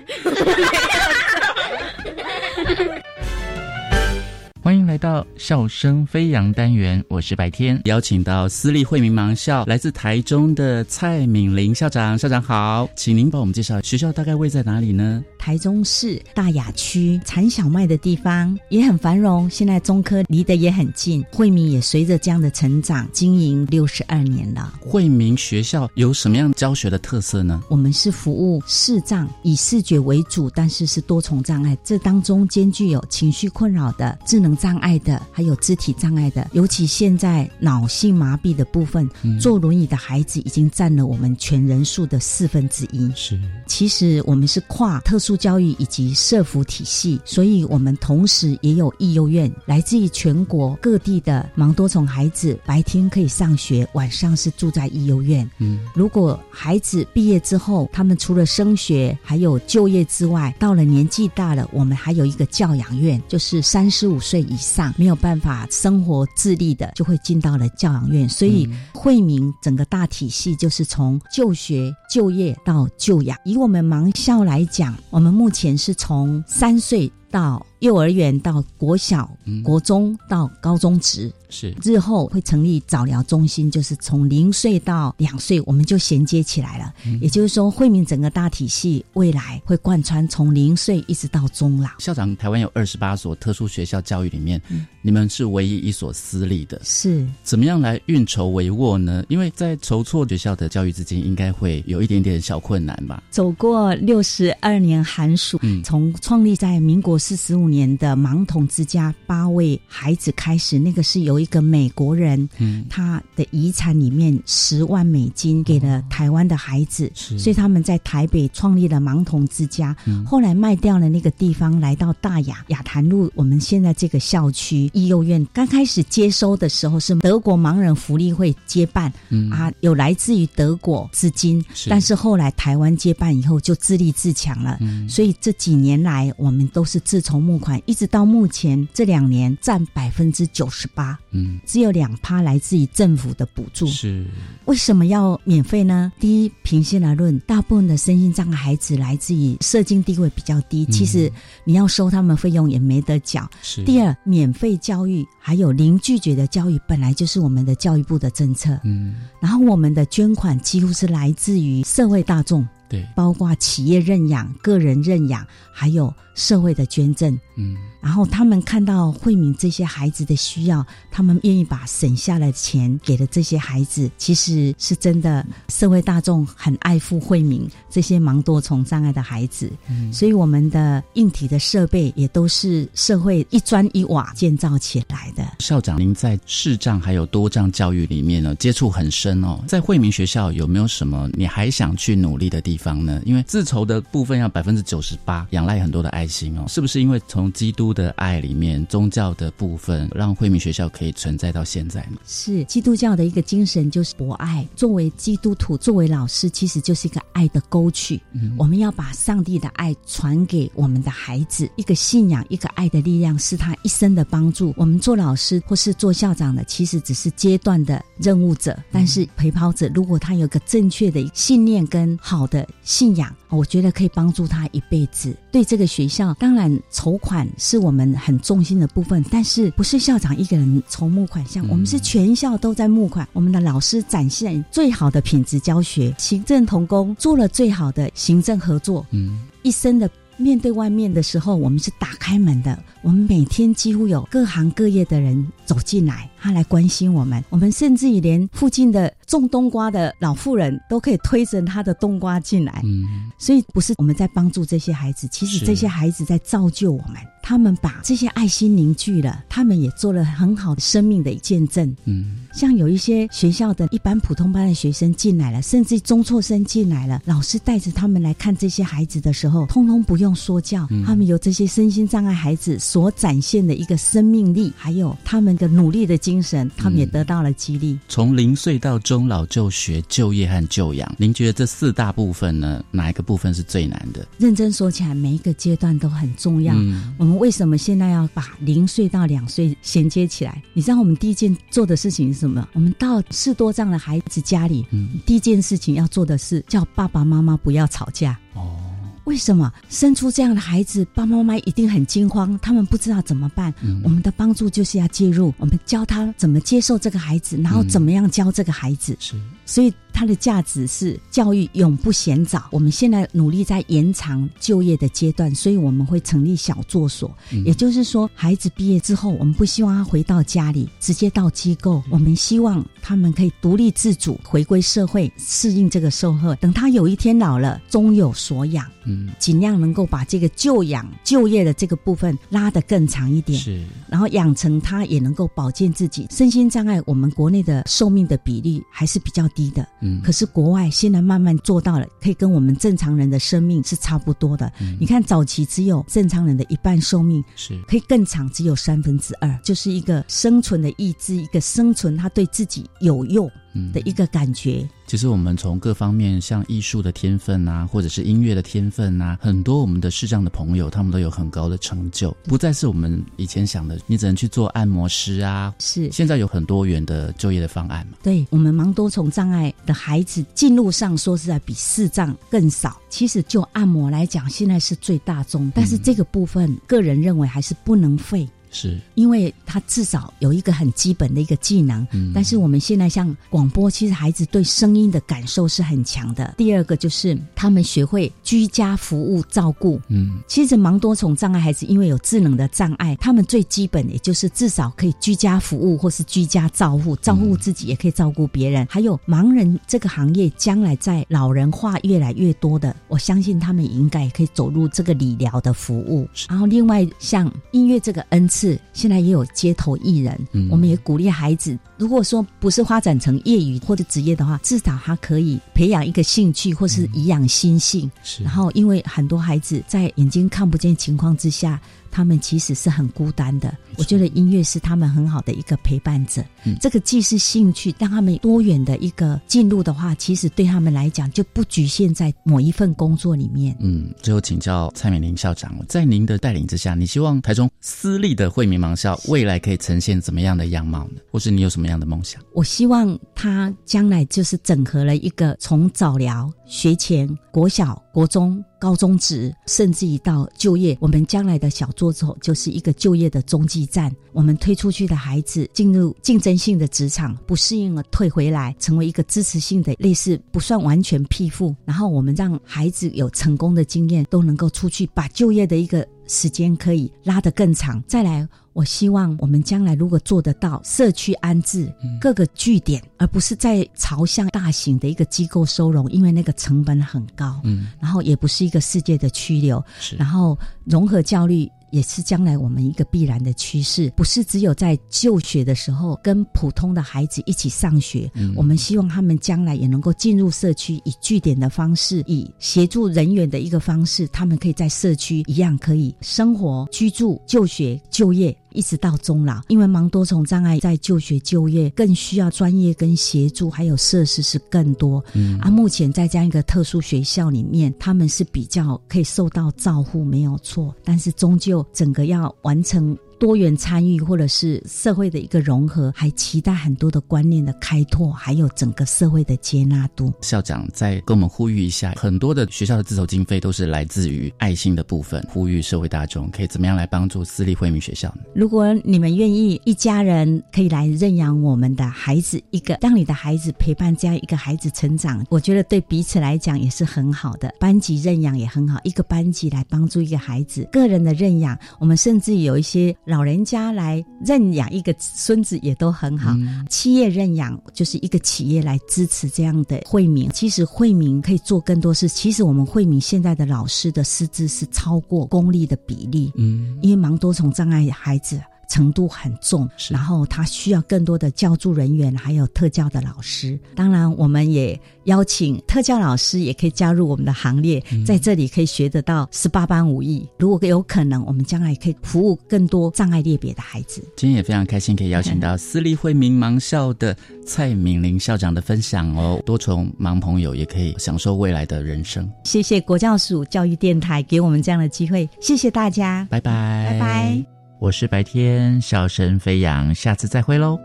[4.67, 4.97] 欢迎来。
[4.97, 15.23] 到笑声飞扬单元，我是白天，邀请到私立惠民盲校来自台中的蔡敏玲校长，校长好，请您帮我们介绍学校大概位在哪里呢？
[15.39, 24.73] 台中市大雅区产小麦的地方也很繁荣，现在中科离得也很近，惠民也随着这样的成长，经营六十二年了。
[24.81, 27.63] 惠民学校有什么样教学的特色呢？
[27.69, 36.49] 我们是服务视障，以视觉为主，但是是多重障碍，这当中兼具有情绪困扰的、智能障碍的，还有肢体障碍的。
[36.53, 39.09] 尤其现在脑性麻痹的部分，
[39.41, 43.09] 坐轮椅的孩子已经占了我们全人数的四分之一。
[43.15, 45.37] 是，其实我们是跨特殊。
[45.37, 55.49] 教育以及社福体系，所以我们同时也有义幼院，来自于全国各地的盲多重孩子，白天可以上学，晚上是住在义幼院。
[55.59, 68.27] 嗯，如果孩子毕业之后，他们除了升学还有就业之外，到了年纪大了，我们还有一个教养院，就是三十五岁以上没有办法生活自立的，就会进到了教养院。
[68.27, 73.37] 所以惠民整个大体系就是从就学、就业到就养。
[73.45, 75.27] 以我们盲校来讲，我们。
[75.27, 79.31] 我们目前是从三岁到幼儿园，到国小、
[79.63, 81.31] 国中到高中职。
[81.49, 86.93] 是日后会成立早疗中心，就是从零岁到两岁，我们就衔接起来了。
[87.21, 91.89] 也就是说，惠民整个大体系未来会贯穿从零岁一直到中老。
[91.99, 94.61] 校长，台湾有二十八所特殊学校教育里面，
[95.03, 99.23] 你们是唯一一所私立的，是怎么样来运筹帷幄呢？
[99.29, 103.23] 因为在筹措学校的教育资金，应该会有一点点小困难吧？
[103.31, 119.97] 走过六十二年寒暑，从创立在民国四十五年的盲童之家八位孩子开始，那个是由一个美国人，嗯，他的遗产里面十万美金给了台湾的孩子，所以他们在台北创立了盲童之家。
[120.25, 125.45] 后来卖掉了那个地方，来到大雅雅潭路，我们现在这个校区医幼院。
[125.53, 129.13] 刚开始接收的时候是德国盲人福利会接办，
[129.51, 134.79] 啊，有来自于德国资金，但是后来台湾接办以后就自立自强了。
[135.09, 141.19] 所以这几年来，我们都是自筹募款，一直到目前这两年占百分之九十八。
[141.31, 143.87] 嗯，只有两趴来自于政府的补助。
[143.87, 144.27] 是
[144.65, 146.13] 为什么要免费呢？
[146.19, 151.31] 第一，平心而论，大部分的身心障碍孩子来自于社经地位比较低，其实
[151.65, 153.49] 你要收他们费用也没得缴。
[153.63, 158.79] 是第二，免费教育还有零拒绝的教育，本来就是我们的教育部的政策。
[158.85, 162.67] 嗯，然后我们的捐款几乎是来自于社会大众。
[162.89, 167.39] 对，包括企业认养、个人认养，还有社会的捐赠。
[167.57, 167.77] 嗯，
[168.07, 175.45] 然后他们看到惠民这些孩子的需要，他们愿意把省下来的钱给了这些孩子，其实是真的。
[175.69, 185.45] 社会大众很爱护惠民这些盲多重障碍的孩子，嗯，所以我们的硬体的设备也都是社会一砖一瓦建造起来的。
[185.59, 189.59] 校长，您在视障还有多障教育里面呢，接触很深哦。
[189.67, 193.21] 在惠民学校有没有什么你还想去努力的地方呢？
[193.27, 196.65] 因为自筹的部分要百分之九十八，仰赖很多的爱心哦。
[196.69, 202.19] 是不是因为从基督的爱里面，宗教的部分让惠民学校可以存在到现在呢？
[202.27, 204.69] 是基督教的一个精神，就是博爱。
[204.77, 208.21] 作为基督徒，作为老师，其实就是一个爱的沟渠。
[208.33, 214.75] 嗯，我们要把上帝的爱传给我们的孩子，一个信仰，一个爱的力量，是他一生的帮助。
[214.77, 225.35] 我们做老师或是做校长的，其实只是阶段的任务者，但是陪跑者，如果他有个正确的信念跟好的信仰，我觉得可以帮助他一辈子。
[225.51, 227.47] 对这个学校，当然筹款。
[227.59, 233.27] 是我们很重心的部分，但是不是校长一个人筹募款项，我们是全校都在募款。
[233.33, 239.07] 我们的老师展现最好的品质教学，行政同工做了最好的行政合作。
[239.11, 242.79] 嗯，一生的面对外面的时候，我们是打开门的。
[243.07, 247.41] 我们每天几乎有各行各业的人走进来，他来关心我们。
[247.51, 252.81] 我们甚至于连附近的种冬瓜的老妇人都可以推着他的冬瓜进来。
[252.83, 253.05] 嗯，
[253.39, 257.15] 所以不是我们在帮助这些孩子，其实这些孩子在造就我们。
[257.49, 261.95] 他们把这些爱心凝聚了，他们也做了很好的生命的见证。
[262.05, 270.89] 嗯，像有一些学校的一般普通班的学生进来了，甚至中辍生进来了，老师带着他们来看这些孩子的时候，通通不用说教。
[271.07, 272.77] 他们有这些身心障碍孩子。
[272.97, 277.99] 所展现的一个生命力，还有他们的努力的精神，他们也得到了激励。
[278.09, 282.83] 从零岁到中老就学、就业和就养，您觉得这四大部分呢？
[282.91, 284.27] 哪一个部分是最难的？
[284.39, 286.75] 认真说起来，每一个阶段都很重要。
[287.19, 290.63] 我们为什么现在要把零岁到两岁衔接起来？
[290.73, 292.67] 你知道我们第一件做的事情是什么？
[292.73, 294.87] 我们到四多障的孩子家里，
[295.27, 298.39] 第一件事情要做的是叫爸爸妈妈不要吵架。
[298.55, 298.86] 哦。
[299.27, 303.75] 为什么生出这样的孩子，爸爸妈妈一定很惊慌，他们不知道怎么办。
[304.05, 309.17] 我们的帮助就是要介入，我们教他怎么接受这个孩子，然后怎么样教这个孩子。
[309.19, 309.35] 是，
[309.67, 309.93] 所以。
[310.19, 312.69] 它的价值是教育永不嫌早。
[312.73, 317.31] 我们现在努力在延长就业的阶段，所以我们会成立小作所。
[317.67, 322.03] 也就是说，孩子毕业之后，我们不希望他回到家里，直接到机构。
[322.09, 326.57] 我们希望他们可以独立自主，回归社会，适应这个社会。
[326.63, 328.87] 等他有一天老了，终有所养。
[329.05, 333.61] 嗯，尽量能够把这个就养就业的这个部分拉得更长一点。
[333.61, 336.27] 是，然后养成他也能够保健自己。
[336.31, 339.85] 身心障碍，我们国内的寿命的比例还是比较低的。
[340.01, 344.71] 嗯可是国外现在慢慢做到了，可以跟我们正常人的生命是差不多的。
[345.01, 353.51] 你看早期只有正常人的一半寿命，是可以更长，只有三分之二，就是一个生存的意志，一个生存，他对自己有用。
[353.93, 354.87] 的一个感觉。
[355.07, 365.73] 其实我们从各方面，像艺术的天分啊，或者是音乐的天分啊，很多我们的视障的朋友，他们都有很高的成就，不再是我们以前想的，你只能去做按摩师啊。
[365.79, 368.19] 是，现在有很多元的就业的方案嘛。
[368.23, 373.01] 对我们盲多重障碍的孩子进入上，说实在比视障更少。
[373.09, 378.47] 其实就按摩来讲，现在是最大众，但是这个部分，个人认为还是不能废。
[378.71, 382.07] 是，因为他至少有一个很基本的一个技能。
[382.13, 386.55] 嗯，但是我们现在像广播，其实孩子对声音的感受是很强的。
[386.59, 390.01] 第二个就是他们学会居家服务照顾。
[390.09, 398.87] 嗯，其实盲多重障碍孩子因为有智能的障碍，他们最基本也就是至少可以居家服务或是居家照护，照顾自己也可以照顾别人。
[398.91, 406.29] 还有盲人这个行业将来在老人化越来越多的，我相信他们应该也可以走入这个理疗的服务。
[406.49, 408.56] 然后另外像音乐这个恩赐。
[408.57, 410.35] 是，现在也有街头艺人，
[410.71, 418.11] 我们也鼓励孩子，如果说不是发展成业余或者职业的话，至少他可以培养一个兴趣，或是颐养心性。
[418.43, 421.79] 然后，因为很多孩子在眼睛看不见情况之下。
[422.17, 426.43] 他们其实是很孤单的，我觉得音乐是他们很好的一个陪伴者。
[426.81, 433.77] 这个既是兴趣，让他们多元的一个进入的话，其实对他们来讲就不局限在某一份工作里面。
[433.81, 441.21] 嗯，最后请教蔡美玲校长，在您的带领之下，你希望台中私立的惠民盲校未来可以呈现怎么样的样貌呢？
[441.31, 442.41] 或是你有什么样的梦想？
[442.55, 448.65] 我希望他将来就是整合了一个从早疗、学前、国小、国中。
[448.79, 454.15] 高中职，甚至于到就业，我们将来的小作手就是一个就业的中继站。
[454.33, 461.75] 我们推出去的孩子进入竞争性的职场，不适应了退回来，成为一个支持性的，类似不算完全庇护。
[461.85, 468.03] 然后我们让孩子有成功的经验，都能够出去，把就业的一个时间可以拉得更长。
[468.07, 468.49] 再来。
[468.77, 477.59] 我希望我们将来如果做得到社区安置各个据点，而不是在朝向大型的一个机构收容，因为那个成本很高。
[477.65, 479.83] 嗯，然后也不是一个世界的区流，
[480.19, 481.71] 然后融合教育。
[481.93, 488.31] 也是将来我们一个必然的趋势，不是只有在就学的时候跟普通的孩子一起上学。
[488.57, 498.55] 我们希望他们将来也能够进入社区，以据点的方式，以协助人员的一个方式，他们可以在社区一样可以生活、居住、就学、就业。
[498.77, 505.25] 一直到终老，因为盲多重障碍在就学就业更需要专业跟协助，还有设施是更多。
[505.33, 510.95] 嗯，啊，目前在这样一个特殊学校里面，他们是比较可以受到照护，没有错。
[511.03, 513.17] 但是终究整个要完成。
[513.39, 520.33] 多元参与，或者是社会的一个融合，还期待很多的观念的开拓，还有整个社会的接纳度。
[520.41, 528.43] 校长再跟我们呼吁一下，很多的学校的自筹经费都是来自于爱心的部分，呼吁社会大众可以怎么样来帮助私立惠民学校呢？
[528.55, 537.75] 如果你们愿意，一家人可以来认养我们的孩子，一个让你的孩子陪伴这样一个孩子成长，我觉得对彼此来讲也是很好的。
[537.79, 543.15] 班级认养也很好，一个班级来帮助一个孩子，个人的认养，我们甚至有一些。
[543.27, 546.55] 老人家来认养一个孙子也都很好，
[546.89, 550.49] 企业认养就是一个企业来支持这样的惠民。
[550.51, 552.29] 其实惠民可以做更多事。
[552.29, 558.61] 其实我们惠民现在的老师的师资是超过公立的比例，嗯，因为盲多重障碍孩子。
[558.89, 563.79] 程度很重，然后他需要更多的教助人员，还有特教的老师。
[563.95, 570.49] 当然，我们也邀请特教老师也可以加入我们的行列，在这里可以学得到十八般武艺。
[570.59, 574.23] 如果有可能，我们将来可以服务更多障碍列别的孩子。
[574.37, 579.61] 今天也非常开心，可以邀请到私立惠民盲校的蔡敏玲校长的分享哦。
[579.67, 582.49] 多重盲朋友也可以享受未来的人生。
[582.65, 587.76] 谢谢国教署教育电台给我们这样的机会，谢谢大家，拜拜，拜拜。
[587.99, 590.99] 我是白天笑声飞扬，下次再会喽。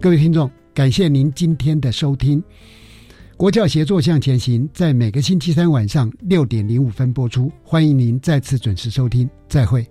[0.00, 2.42] 各位听众，感谢您今天的收听。
[3.36, 9.86] 国教协作向前行，在每个星期三晚上六点零五分播出，欢迎您再次准时收听，再会。